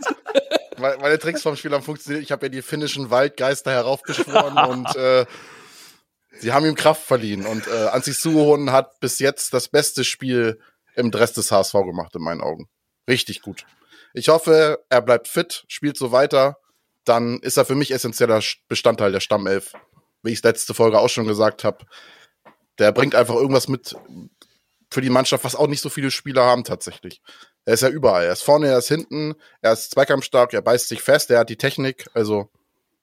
Meine, 0.78 0.98
meine 0.98 1.18
Tricks 1.18 1.42
vom 1.42 1.56
Spiel 1.56 1.72
haben 1.72 1.82
funktioniert. 1.82 2.22
Ich 2.22 2.30
habe 2.30 2.46
ja 2.46 2.50
die 2.50 2.62
finnischen 2.62 3.10
Waldgeister 3.10 3.72
heraufbeschworen 3.72 4.56
und 4.70 4.94
äh, 4.94 5.26
sie 6.38 6.52
haben 6.52 6.64
ihm 6.64 6.76
Kraft 6.76 7.02
verliehen. 7.02 7.44
Und 7.44 7.66
äh, 7.66 7.88
Ansi 7.88 8.12
Suhonen 8.12 8.70
hat 8.70 9.00
bis 9.00 9.18
jetzt 9.18 9.52
das 9.52 9.66
beste 9.66 10.04
Spiel 10.04 10.60
im 10.94 11.10
Dress 11.10 11.32
des 11.32 11.50
HSV 11.50 11.72
gemacht, 11.72 12.14
in 12.14 12.22
meinen 12.22 12.40
Augen. 12.40 12.68
Richtig 13.08 13.42
gut. 13.42 13.66
Ich 14.14 14.28
hoffe, 14.28 14.84
er 14.88 15.02
bleibt 15.02 15.28
fit, 15.28 15.64
spielt 15.68 15.96
so 15.96 16.12
weiter. 16.12 16.58
Dann 17.04 17.38
ist 17.40 17.56
er 17.56 17.64
für 17.64 17.74
mich 17.74 17.92
essentieller 17.92 18.40
Bestandteil 18.68 19.12
der 19.12 19.20
Stammelf. 19.20 19.72
Wie 20.22 20.30
ich 20.30 20.38
es 20.38 20.44
letzte 20.44 20.74
Folge 20.74 21.00
auch 21.00 21.08
schon 21.08 21.26
gesagt 21.26 21.64
habe. 21.64 21.84
Der 22.78 22.92
bringt 22.92 23.14
einfach 23.14 23.34
irgendwas 23.34 23.68
mit 23.68 23.96
für 24.92 25.00
die 25.00 25.10
Mannschaft, 25.10 25.44
was 25.44 25.56
auch 25.56 25.66
nicht 25.66 25.80
so 25.80 25.88
viele 25.88 26.10
Spieler 26.10 26.44
haben 26.44 26.64
tatsächlich. 26.64 27.22
Er 27.64 27.74
ist 27.74 27.82
ja 27.82 27.88
überall. 27.88 28.26
Er 28.26 28.32
ist 28.32 28.42
vorne, 28.42 28.68
er 28.68 28.78
ist 28.78 28.88
hinten, 28.88 29.34
er 29.62 29.72
ist 29.72 29.90
zweikampfstark, 29.92 30.52
er 30.52 30.62
beißt 30.62 30.88
sich 30.88 31.02
fest, 31.02 31.30
er 31.30 31.40
hat 31.40 31.48
die 31.48 31.56
Technik. 31.56 32.08
Also, 32.12 32.50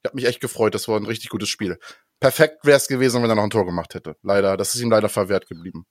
ich 0.02 0.08
habe 0.08 0.16
mich 0.16 0.26
echt 0.26 0.40
gefreut. 0.40 0.74
Das 0.74 0.86
war 0.86 0.98
ein 0.98 1.06
richtig 1.06 1.30
gutes 1.30 1.48
Spiel. 1.48 1.78
Perfekt 2.20 2.64
wäre 2.64 2.76
es 2.76 2.86
gewesen, 2.86 3.22
wenn 3.22 3.30
er 3.30 3.36
noch 3.36 3.42
ein 3.42 3.50
Tor 3.50 3.66
gemacht 3.66 3.94
hätte. 3.94 4.16
Leider, 4.22 4.56
das 4.56 4.74
ist 4.74 4.80
ihm 4.80 4.90
leider 4.90 5.08
verwehrt 5.08 5.48
geblieben. 5.48 5.86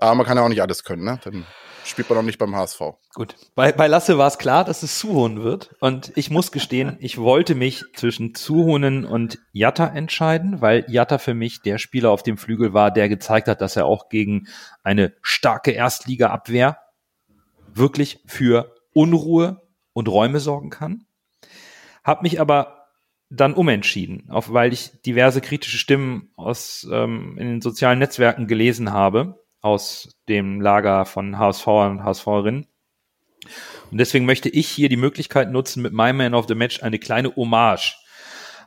Aber 0.00 0.14
man 0.14 0.26
kann 0.26 0.36
ja 0.36 0.44
auch 0.44 0.48
nicht 0.48 0.62
alles 0.62 0.84
können, 0.84 1.04
ne? 1.04 1.20
Dann 1.24 1.46
spielt 1.84 2.08
man 2.08 2.18
auch 2.18 2.22
nicht 2.22 2.38
beim 2.38 2.54
HSV. 2.54 2.80
Gut. 3.14 3.36
Bei, 3.54 3.72
bei 3.72 3.86
Lasse 3.86 4.18
war 4.18 4.28
es 4.28 4.38
klar, 4.38 4.64
dass 4.64 4.82
es 4.82 4.98
Suhonen 4.98 5.42
wird. 5.42 5.74
Und 5.80 6.12
ich 6.16 6.30
muss 6.30 6.52
gestehen, 6.52 6.96
ich 7.00 7.18
wollte 7.18 7.54
mich 7.54 7.84
zwischen 7.94 8.34
Suhonen 8.34 9.04
und 9.04 9.38
Jatta 9.52 9.86
entscheiden, 9.86 10.60
weil 10.60 10.84
Jatta 10.88 11.18
für 11.18 11.34
mich 11.34 11.62
der 11.62 11.78
Spieler 11.78 12.10
auf 12.10 12.22
dem 12.22 12.38
Flügel 12.38 12.72
war, 12.72 12.90
der 12.90 13.08
gezeigt 13.08 13.48
hat, 13.48 13.60
dass 13.60 13.76
er 13.76 13.86
auch 13.86 14.08
gegen 14.08 14.46
eine 14.82 15.14
starke 15.22 15.72
Erstliga-Abwehr 15.72 16.78
wirklich 17.72 18.20
für 18.26 18.74
Unruhe 18.92 19.62
und 19.92 20.08
Räume 20.08 20.40
sorgen 20.40 20.70
kann. 20.70 21.04
Hab 22.02 22.22
mich 22.22 22.40
aber 22.40 22.86
dann 23.28 23.54
umentschieden, 23.54 24.28
auch 24.30 24.52
weil 24.52 24.72
ich 24.72 24.90
diverse 25.02 25.40
kritische 25.40 25.78
Stimmen 25.78 26.30
aus 26.34 26.86
ähm, 26.90 27.36
in 27.38 27.46
den 27.46 27.60
sozialen 27.60 28.00
Netzwerken 28.00 28.48
gelesen 28.48 28.92
habe 28.92 29.40
aus 29.60 30.16
dem 30.28 30.60
Lager 30.60 31.04
von 31.04 31.38
HSV 31.38 31.66
und 31.66 32.04
HSVerinnen. 32.04 32.66
Und 33.90 33.98
deswegen 33.98 34.26
möchte 34.26 34.48
ich 34.48 34.68
hier 34.68 34.88
die 34.88 34.96
Möglichkeit 34.96 35.50
nutzen, 35.50 35.82
mit 35.82 35.92
meinem 35.92 36.18
Man 36.18 36.34
of 36.34 36.46
the 36.48 36.54
Match 36.54 36.82
eine 36.82 36.98
kleine 36.98 37.34
Hommage 37.34 37.96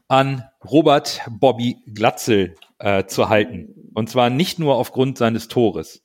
an 0.07 0.43
Robert 0.63 1.21
Bobby 1.29 1.77
Glatzel 1.93 2.55
äh, 2.79 3.05
zu 3.05 3.29
halten. 3.29 3.89
Und 3.93 4.09
zwar 4.09 4.29
nicht 4.29 4.59
nur 4.59 4.75
aufgrund 4.75 5.17
seines 5.17 5.47
Tores, 5.47 6.03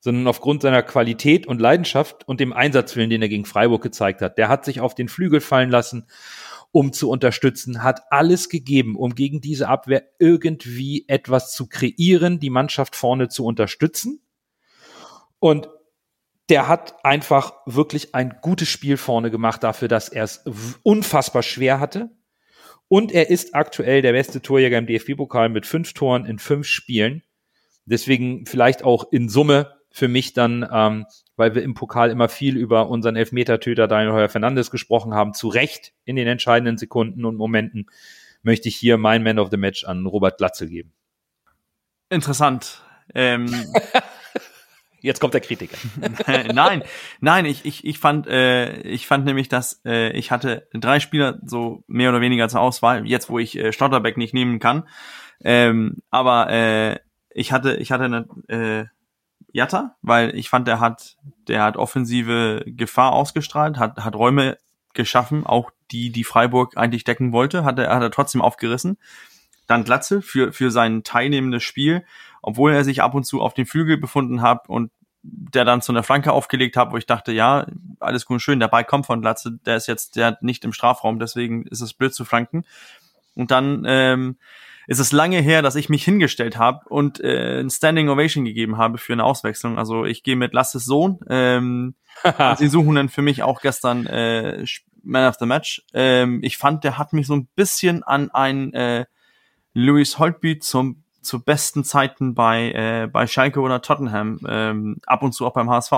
sondern 0.00 0.26
aufgrund 0.26 0.62
seiner 0.62 0.82
Qualität 0.82 1.46
und 1.46 1.60
Leidenschaft 1.60 2.26
und 2.26 2.40
dem 2.40 2.52
Einsatzwillen, 2.52 3.10
den 3.10 3.22
er 3.22 3.28
gegen 3.28 3.44
Freiburg 3.44 3.82
gezeigt 3.82 4.20
hat. 4.20 4.38
Der 4.38 4.48
hat 4.48 4.64
sich 4.64 4.80
auf 4.80 4.94
den 4.94 5.08
Flügel 5.08 5.40
fallen 5.40 5.70
lassen, 5.70 6.06
um 6.70 6.92
zu 6.92 7.10
unterstützen, 7.10 7.82
hat 7.82 8.00
alles 8.10 8.48
gegeben, 8.48 8.96
um 8.96 9.14
gegen 9.14 9.40
diese 9.40 9.68
Abwehr 9.68 10.04
irgendwie 10.18 11.04
etwas 11.06 11.52
zu 11.52 11.68
kreieren, 11.68 12.40
die 12.40 12.50
Mannschaft 12.50 12.96
vorne 12.96 13.28
zu 13.28 13.44
unterstützen. 13.44 14.21
Und 15.42 15.68
der 16.50 16.68
hat 16.68 17.04
einfach 17.04 17.54
wirklich 17.66 18.14
ein 18.14 18.36
gutes 18.42 18.68
Spiel 18.68 18.96
vorne 18.96 19.28
gemacht 19.28 19.64
dafür, 19.64 19.88
dass 19.88 20.08
er 20.08 20.22
es 20.22 20.44
unfassbar 20.84 21.42
schwer 21.42 21.80
hatte. 21.80 22.10
Und 22.86 23.10
er 23.10 23.28
ist 23.28 23.52
aktuell 23.52 24.02
der 24.02 24.12
beste 24.12 24.40
Torjäger 24.40 24.78
im 24.78 24.86
DFB-Pokal 24.86 25.48
mit 25.48 25.66
fünf 25.66 25.94
Toren 25.94 26.26
in 26.26 26.38
fünf 26.38 26.68
Spielen. 26.68 27.24
Deswegen 27.86 28.46
vielleicht 28.46 28.84
auch 28.84 29.10
in 29.10 29.28
Summe 29.28 29.74
für 29.90 30.06
mich 30.06 30.32
dann, 30.32 30.64
ähm, 30.72 31.06
weil 31.34 31.56
wir 31.56 31.64
im 31.64 31.74
Pokal 31.74 32.10
immer 32.10 32.28
viel 32.28 32.56
über 32.56 32.88
unseren 32.88 33.16
Elfmetertöter 33.16 33.88
Daniel 33.88 34.12
Heuer 34.12 34.28
Fernandes 34.28 34.70
gesprochen 34.70 35.12
haben, 35.12 35.34
zu 35.34 35.48
Recht 35.48 35.92
in 36.04 36.14
den 36.14 36.28
entscheidenden 36.28 36.78
Sekunden 36.78 37.24
und 37.24 37.34
Momenten 37.34 37.86
möchte 38.44 38.68
ich 38.68 38.76
hier 38.76 38.96
mein 38.96 39.24
Man 39.24 39.40
of 39.40 39.48
the 39.50 39.56
Match 39.56 39.82
an 39.82 40.06
Robert 40.06 40.38
Glatze 40.38 40.68
geben. 40.68 40.92
Interessant. 42.10 42.80
Ähm, 43.12 43.48
Jetzt 45.02 45.20
kommt 45.20 45.34
der 45.34 45.40
Kritiker. 45.40 45.76
nein, 46.54 46.84
nein, 47.20 47.44
ich, 47.44 47.64
ich, 47.64 47.84
ich 47.84 47.98
fand, 47.98 48.28
äh, 48.28 48.80
ich 48.82 49.08
fand 49.08 49.24
nämlich, 49.24 49.48
dass 49.48 49.82
äh, 49.84 50.12
ich 50.12 50.30
hatte 50.30 50.68
drei 50.72 51.00
Spieler 51.00 51.40
so 51.44 51.82
mehr 51.88 52.10
oder 52.10 52.20
weniger 52.20 52.48
zur 52.48 52.60
Auswahl, 52.60 53.04
jetzt 53.06 53.28
wo 53.28 53.40
ich 53.40 53.58
äh, 53.58 53.72
Stotterbeck 53.72 54.16
nicht 54.16 54.32
nehmen 54.32 54.60
kann. 54.60 54.88
Ähm, 55.42 56.02
aber 56.10 56.50
äh, 56.50 56.98
ich 57.30 57.50
hatte, 57.50 57.74
ich 57.76 57.90
hatte 57.90 58.04
eine 58.04 58.28
äh, 58.46 58.84
Jatta, 59.52 59.96
weil 60.02 60.36
ich 60.36 60.48
fand, 60.48 60.68
der 60.68 60.78
hat, 60.78 61.16
der 61.48 61.64
hat 61.64 61.76
offensive 61.76 62.62
Gefahr 62.66 63.12
ausgestrahlt, 63.12 63.78
hat, 63.78 63.98
hat 63.98 64.14
Räume 64.14 64.56
geschaffen, 64.94 65.44
auch 65.44 65.72
die, 65.90 66.10
die 66.10 66.24
Freiburg 66.24 66.76
eigentlich 66.76 67.02
decken 67.02 67.32
wollte, 67.32 67.64
hat 67.64 67.78
er, 67.78 67.92
hat 67.92 68.02
er 68.02 68.10
trotzdem 68.12 68.40
aufgerissen. 68.40 68.98
Dann 69.66 69.84
Glatze 69.84 70.22
für, 70.22 70.52
für 70.52 70.70
sein 70.70 71.02
teilnehmendes 71.02 71.64
Spiel, 71.64 72.04
obwohl 72.42 72.72
er 72.72 72.84
sich 72.84 73.02
ab 73.02 73.14
und 73.14 73.24
zu 73.24 73.40
auf 73.40 73.54
den 73.54 73.66
Flügel 73.66 73.96
befunden 73.96 74.42
hat 74.42 74.68
und 74.68 74.90
der 75.22 75.64
dann 75.64 75.82
zu 75.82 75.92
einer 75.92 76.02
Flanke 76.02 76.32
aufgelegt 76.32 76.76
hat, 76.76 76.92
wo 76.92 76.96
ich 76.96 77.06
dachte, 77.06 77.32
ja, 77.32 77.66
alles 78.00 78.26
gut 78.26 78.34
und 78.34 78.40
schön, 78.40 78.60
der 78.60 78.68
Ball 78.68 78.84
kommt 78.84 79.06
von 79.06 79.20
Glatze, 79.20 79.58
der 79.64 79.76
ist 79.76 79.86
jetzt 79.86 80.16
der 80.16 80.36
nicht 80.40 80.64
im 80.64 80.72
Strafraum, 80.72 81.20
deswegen 81.20 81.64
ist 81.66 81.80
es 81.80 81.94
blöd 81.94 82.12
zu 82.12 82.24
flanken. 82.24 82.64
Und 83.34 83.50
dann 83.52 83.84
ähm, 83.86 84.36
ist 84.88 84.98
es 84.98 85.12
lange 85.12 85.40
her, 85.40 85.62
dass 85.62 85.76
ich 85.76 85.88
mich 85.88 86.04
hingestellt 86.04 86.58
habe 86.58 86.88
und 86.88 87.20
äh, 87.20 87.60
ein 87.60 87.70
Standing 87.70 88.08
Ovation 88.08 88.44
gegeben 88.44 88.78
habe 88.78 88.98
für 88.98 89.12
eine 89.12 89.24
Auswechslung. 89.24 89.78
Also 89.78 90.04
ich 90.04 90.24
gehe 90.24 90.36
mit 90.36 90.52
Lasses 90.52 90.84
Sohn. 90.84 91.20
Ähm, 91.28 91.94
sie 92.58 92.68
suchen 92.68 92.96
dann 92.96 93.08
für 93.08 93.22
mich 93.22 93.42
auch 93.42 93.60
gestern 93.60 94.06
äh, 94.06 94.64
Man 95.04 95.28
of 95.28 95.36
the 95.38 95.46
Match. 95.46 95.84
Ähm, 95.94 96.40
ich 96.42 96.58
fand, 96.58 96.82
der 96.82 96.98
hat 96.98 97.12
mich 97.12 97.28
so 97.28 97.36
ein 97.36 97.48
bisschen 97.54 98.02
an 98.02 98.30
ein 98.30 98.74
äh, 98.74 99.06
Louis 99.72 100.18
Holtby 100.18 100.58
zum 100.58 101.04
zu 101.22 101.42
besten 101.42 101.84
Zeiten 101.84 102.34
bei 102.34 102.72
äh, 102.72 103.06
bei 103.06 103.26
Schalke 103.26 103.60
oder 103.60 103.82
Tottenham 103.82 104.40
ähm, 104.46 104.98
ab 105.06 105.22
und 105.22 105.32
zu 105.32 105.46
auch 105.46 105.54
beim 105.54 105.70
HSV 105.70 105.92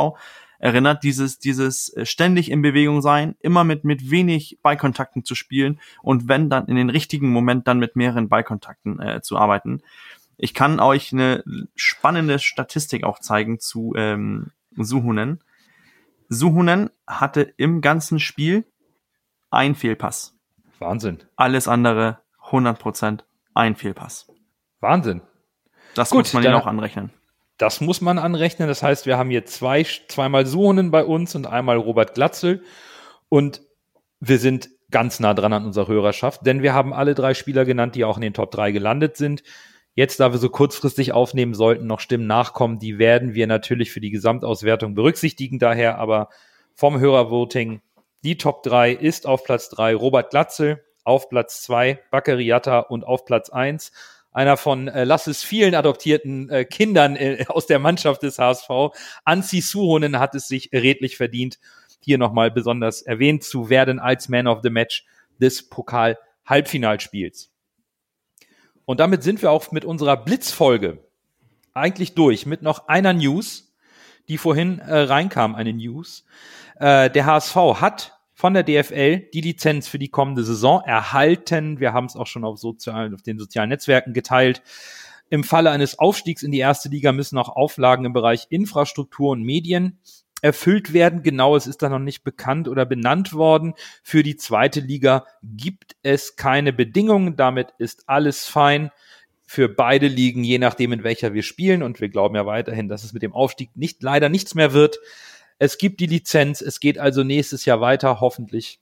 erinnert 0.58 1.02
dieses 1.02 1.38
dieses 1.38 1.94
äh, 1.94 2.06
ständig 2.06 2.50
in 2.50 2.62
Bewegung 2.62 3.02
sein 3.02 3.34
immer 3.40 3.64
mit 3.64 3.84
mit 3.84 4.10
wenig 4.10 4.58
Ballkontakten 4.62 5.24
zu 5.24 5.34
spielen 5.34 5.80
und 6.02 6.28
wenn 6.28 6.50
dann 6.50 6.66
in 6.66 6.76
den 6.76 6.90
richtigen 6.90 7.30
Moment 7.30 7.66
dann 7.66 7.78
mit 7.78 7.96
mehreren 7.96 8.28
Ballkontakten 8.28 9.00
äh, 9.00 9.20
zu 9.22 9.36
arbeiten. 9.36 9.82
Ich 10.36 10.52
kann 10.52 10.80
euch 10.80 11.12
eine 11.12 11.44
spannende 11.76 12.38
Statistik 12.40 13.04
auch 13.04 13.20
zeigen 13.20 13.60
zu 13.60 13.94
ähm, 13.96 14.50
Suhunen. 14.76 15.42
Suhunen 16.28 16.90
hatte 17.06 17.42
im 17.56 17.80
ganzen 17.80 18.18
Spiel 18.18 18.64
ein 19.50 19.76
Fehlpass. 19.76 20.36
Wahnsinn. 20.80 21.22
alles 21.36 21.68
andere 21.68 22.18
100% 22.50 23.20
ein 23.54 23.76
Fehlpass 23.76 24.33
Wahnsinn. 24.84 25.22
das 25.96 26.10
Gut, 26.10 26.20
muss 26.20 26.32
man 26.34 26.42
dann- 26.44 26.54
auch 26.54 26.66
anrechnen 26.66 27.10
Das 27.58 27.80
muss 27.80 28.00
man 28.00 28.18
anrechnen. 28.18 28.68
Das 28.68 28.82
heißt, 28.82 29.06
wir 29.06 29.16
haben 29.18 29.30
hier 29.30 29.44
zwei, 29.46 29.84
zweimal 30.08 30.44
Suhonen 30.46 30.90
bei 30.90 31.04
uns 31.04 31.34
und 31.34 31.46
einmal 31.46 31.76
Robert 31.76 32.14
Glatzel. 32.14 32.62
Und 33.28 33.62
wir 34.20 34.38
sind 34.38 34.68
ganz 34.90 35.18
nah 35.20 35.34
dran 35.34 35.52
an 35.52 35.64
unserer 35.66 35.88
Hörerschaft, 35.88 36.44
denn 36.46 36.62
wir 36.62 36.72
haben 36.74 36.92
alle 36.92 37.14
drei 37.14 37.34
Spieler 37.34 37.64
genannt, 37.64 37.94
die 37.96 38.04
auch 38.04 38.16
in 38.16 38.22
den 38.22 38.34
Top 38.34 38.50
3 38.52 38.70
gelandet 38.72 39.16
sind. 39.16 39.42
Jetzt, 39.94 40.18
da 40.20 40.32
wir 40.32 40.38
so 40.38 40.48
kurzfristig 40.50 41.12
aufnehmen 41.12 41.54
sollten, 41.54 41.86
noch 41.86 42.00
Stimmen 42.00 42.26
nachkommen, 42.26 42.78
die 42.80 42.98
werden 42.98 43.34
wir 43.34 43.46
natürlich 43.46 43.90
für 43.92 44.00
die 44.00 44.10
Gesamtauswertung 44.10 44.94
berücksichtigen 44.94 45.58
daher, 45.58 45.98
aber 45.98 46.28
vom 46.74 46.98
Hörervoting, 46.98 47.80
die 48.24 48.36
Top 48.36 48.62
3 48.64 48.90
ist 48.92 49.26
auf 49.26 49.44
Platz 49.44 49.68
3 49.68 49.94
Robert 49.94 50.30
Glatzel, 50.30 50.82
auf 51.04 51.28
Platz 51.28 51.62
2 51.62 52.00
Bakary 52.10 52.44
Yatta 52.46 52.80
und 52.80 53.04
auf 53.04 53.24
Platz 53.24 53.50
1 53.50 53.92
einer 54.34 54.56
von 54.56 54.88
äh, 54.88 55.04
Lasses 55.04 55.42
vielen 55.42 55.74
adoptierten 55.74 56.50
äh, 56.50 56.64
Kindern 56.64 57.16
äh, 57.16 57.46
aus 57.48 57.66
der 57.66 57.78
Mannschaft 57.78 58.22
des 58.22 58.38
HSV. 58.38 58.68
Anzi 59.24 59.62
Suhonen 59.62 60.18
hat 60.18 60.34
es 60.34 60.48
sich 60.48 60.70
redlich 60.72 61.16
verdient, 61.16 61.58
hier 62.00 62.18
nochmal 62.18 62.50
besonders 62.50 63.00
erwähnt 63.00 63.44
zu 63.44 63.70
werden 63.70 63.98
als 63.98 64.28
Man 64.28 64.46
of 64.46 64.60
the 64.62 64.70
Match 64.70 65.06
des 65.40 65.68
Pokal-Halbfinalspiels. 65.68 67.50
Und 68.84 69.00
damit 69.00 69.22
sind 69.22 69.40
wir 69.40 69.50
auch 69.50 69.70
mit 69.70 69.84
unserer 69.84 70.16
Blitzfolge 70.16 70.98
eigentlich 71.72 72.14
durch, 72.14 72.44
mit 72.44 72.60
noch 72.60 72.88
einer 72.88 73.12
News, 73.12 73.74
die 74.28 74.36
vorhin 74.36 74.80
äh, 74.80 74.94
reinkam, 74.94 75.54
eine 75.54 75.72
News. 75.72 76.24
Äh, 76.78 77.08
der 77.10 77.26
HSV 77.26 77.54
hat 77.80 78.18
von 78.44 78.52
der 78.52 78.62
DFL 78.62 79.20
die 79.32 79.40
Lizenz 79.40 79.88
für 79.88 79.98
die 79.98 80.10
kommende 80.10 80.44
Saison 80.44 80.82
erhalten. 80.82 81.80
Wir 81.80 81.94
haben 81.94 82.04
es 82.04 82.14
auch 82.14 82.26
schon 82.26 82.44
auf, 82.44 82.58
sozialen, 82.58 83.14
auf 83.14 83.22
den 83.22 83.38
sozialen 83.38 83.70
Netzwerken 83.70 84.12
geteilt. 84.12 84.62
Im 85.30 85.44
Falle 85.44 85.70
eines 85.70 85.98
Aufstiegs 85.98 86.42
in 86.42 86.52
die 86.52 86.58
erste 86.58 86.90
Liga 86.90 87.12
müssen 87.12 87.38
auch 87.38 87.48
Auflagen 87.48 88.04
im 88.04 88.12
Bereich 88.12 88.48
Infrastruktur 88.50 89.30
und 89.30 89.44
Medien 89.44 89.98
erfüllt 90.42 90.92
werden. 90.92 91.22
Genau, 91.22 91.56
es 91.56 91.66
ist 91.66 91.80
da 91.80 91.88
noch 91.88 91.98
nicht 91.98 92.22
bekannt 92.22 92.68
oder 92.68 92.84
benannt 92.84 93.32
worden. 93.32 93.72
Für 94.02 94.22
die 94.22 94.36
zweite 94.36 94.80
Liga 94.80 95.24
gibt 95.42 95.96
es 96.02 96.36
keine 96.36 96.74
Bedingungen. 96.74 97.36
Damit 97.36 97.72
ist 97.78 98.10
alles 98.10 98.44
fein 98.44 98.90
für 99.46 99.70
beide 99.70 100.06
Ligen, 100.06 100.44
je 100.44 100.58
nachdem, 100.58 100.92
in 100.92 101.02
welcher 101.02 101.32
wir 101.32 101.44
spielen. 101.44 101.82
Und 101.82 102.02
wir 102.02 102.10
glauben 102.10 102.34
ja 102.34 102.44
weiterhin, 102.44 102.90
dass 102.90 103.04
es 103.04 103.14
mit 103.14 103.22
dem 103.22 103.32
Aufstieg 103.32 103.70
nicht, 103.74 104.02
leider 104.02 104.28
nichts 104.28 104.54
mehr 104.54 104.74
wird. 104.74 104.98
Es 105.58 105.78
gibt 105.78 106.00
die 106.00 106.06
Lizenz. 106.06 106.60
Es 106.60 106.80
geht 106.80 106.98
also 106.98 107.22
nächstes 107.22 107.64
Jahr 107.64 107.80
weiter, 107.80 108.20
hoffentlich 108.20 108.80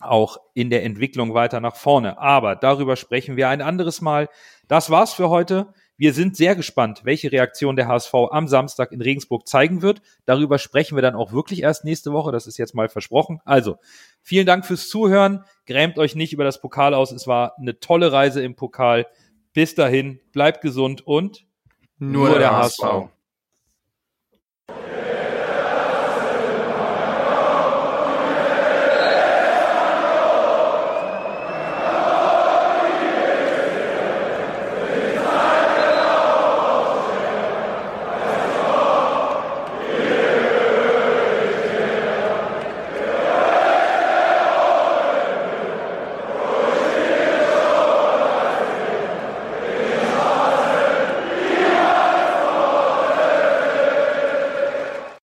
auch 0.00 0.38
in 0.54 0.70
der 0.70 0.84
Entwicklung 0.84 1.34
weiter 1.34 1.60
nach 1.60 1.76
vorne. 1.76 2.18
Aber 2.18 2.54
darüber 2.56 2.96
sprechen 2.96 3.36
wir 3.36 3.48
ein 3.48 3.62
anderes 3.62 4.00
Mal. 4.00 4.28
Das 4.68 4.90
war's 4.90 5.14
für 5.14 5.30
heute. 5.30 5.72
Wir 5.98 6.12
sind 6.12 6.36
sehr 6.36 6.54
gespannt, 6.54 7.00
welche 7.04 7.32
Reaktion 7.32 7.74
der 7.74 7.88
HSV 7.88 8.12
am 8.30 8.48
Samstag 8.48 8.92
in 8.92 9.00
Regensburg 9.00 9.48
zeigen 9.48 9.80
wird. 9.80 10.02
Darüber 10.26 10.58
sprechen 10.58 10.94
wir 10.94 11.02
dann 11.02 11.14
auch 11.14 11.32
wirklich 11.32 11.62
erst 11.62 11.84
nächste 11.84 12.12
Woche. 12.12 12.32
Das 12.32 12.46
ist 12.46 12.58
jetzt 12.58 12.74
mal 12.74 12.90
versprochen. 12.90 13.40
Also, 13.46 13.78
vielen 14.20 14.44
Dank 14.44 14.66
fürs 14.66 14.90
Zuhören. 14.90 15.44
Grämt 15.66 15.98
euch 15.98 16.14
nicht 16.14 16.34
über 16.34 16.44
das 16.44 16.60
Pokal 16.60 16.92
aus. 16.92 17.12
Es 17.12 17.26
war 17.26 17.56
eine 17.58 17.80
tolle 17.80 18.12
Reise 18.12 18.42
im 18.42 18.56
Pokal. 18.56 19.06
Bis 19.54 19.74
dahin, 19.74 20.20
bleibt 20.32 20.60
gesund 20.60 21.06
und 21.06 21.46
Nur 21.98 22.28
der 22.28 22.40
der 22.40 22.56
HSV. 22.56 22.82
HSV. 22.82 23.08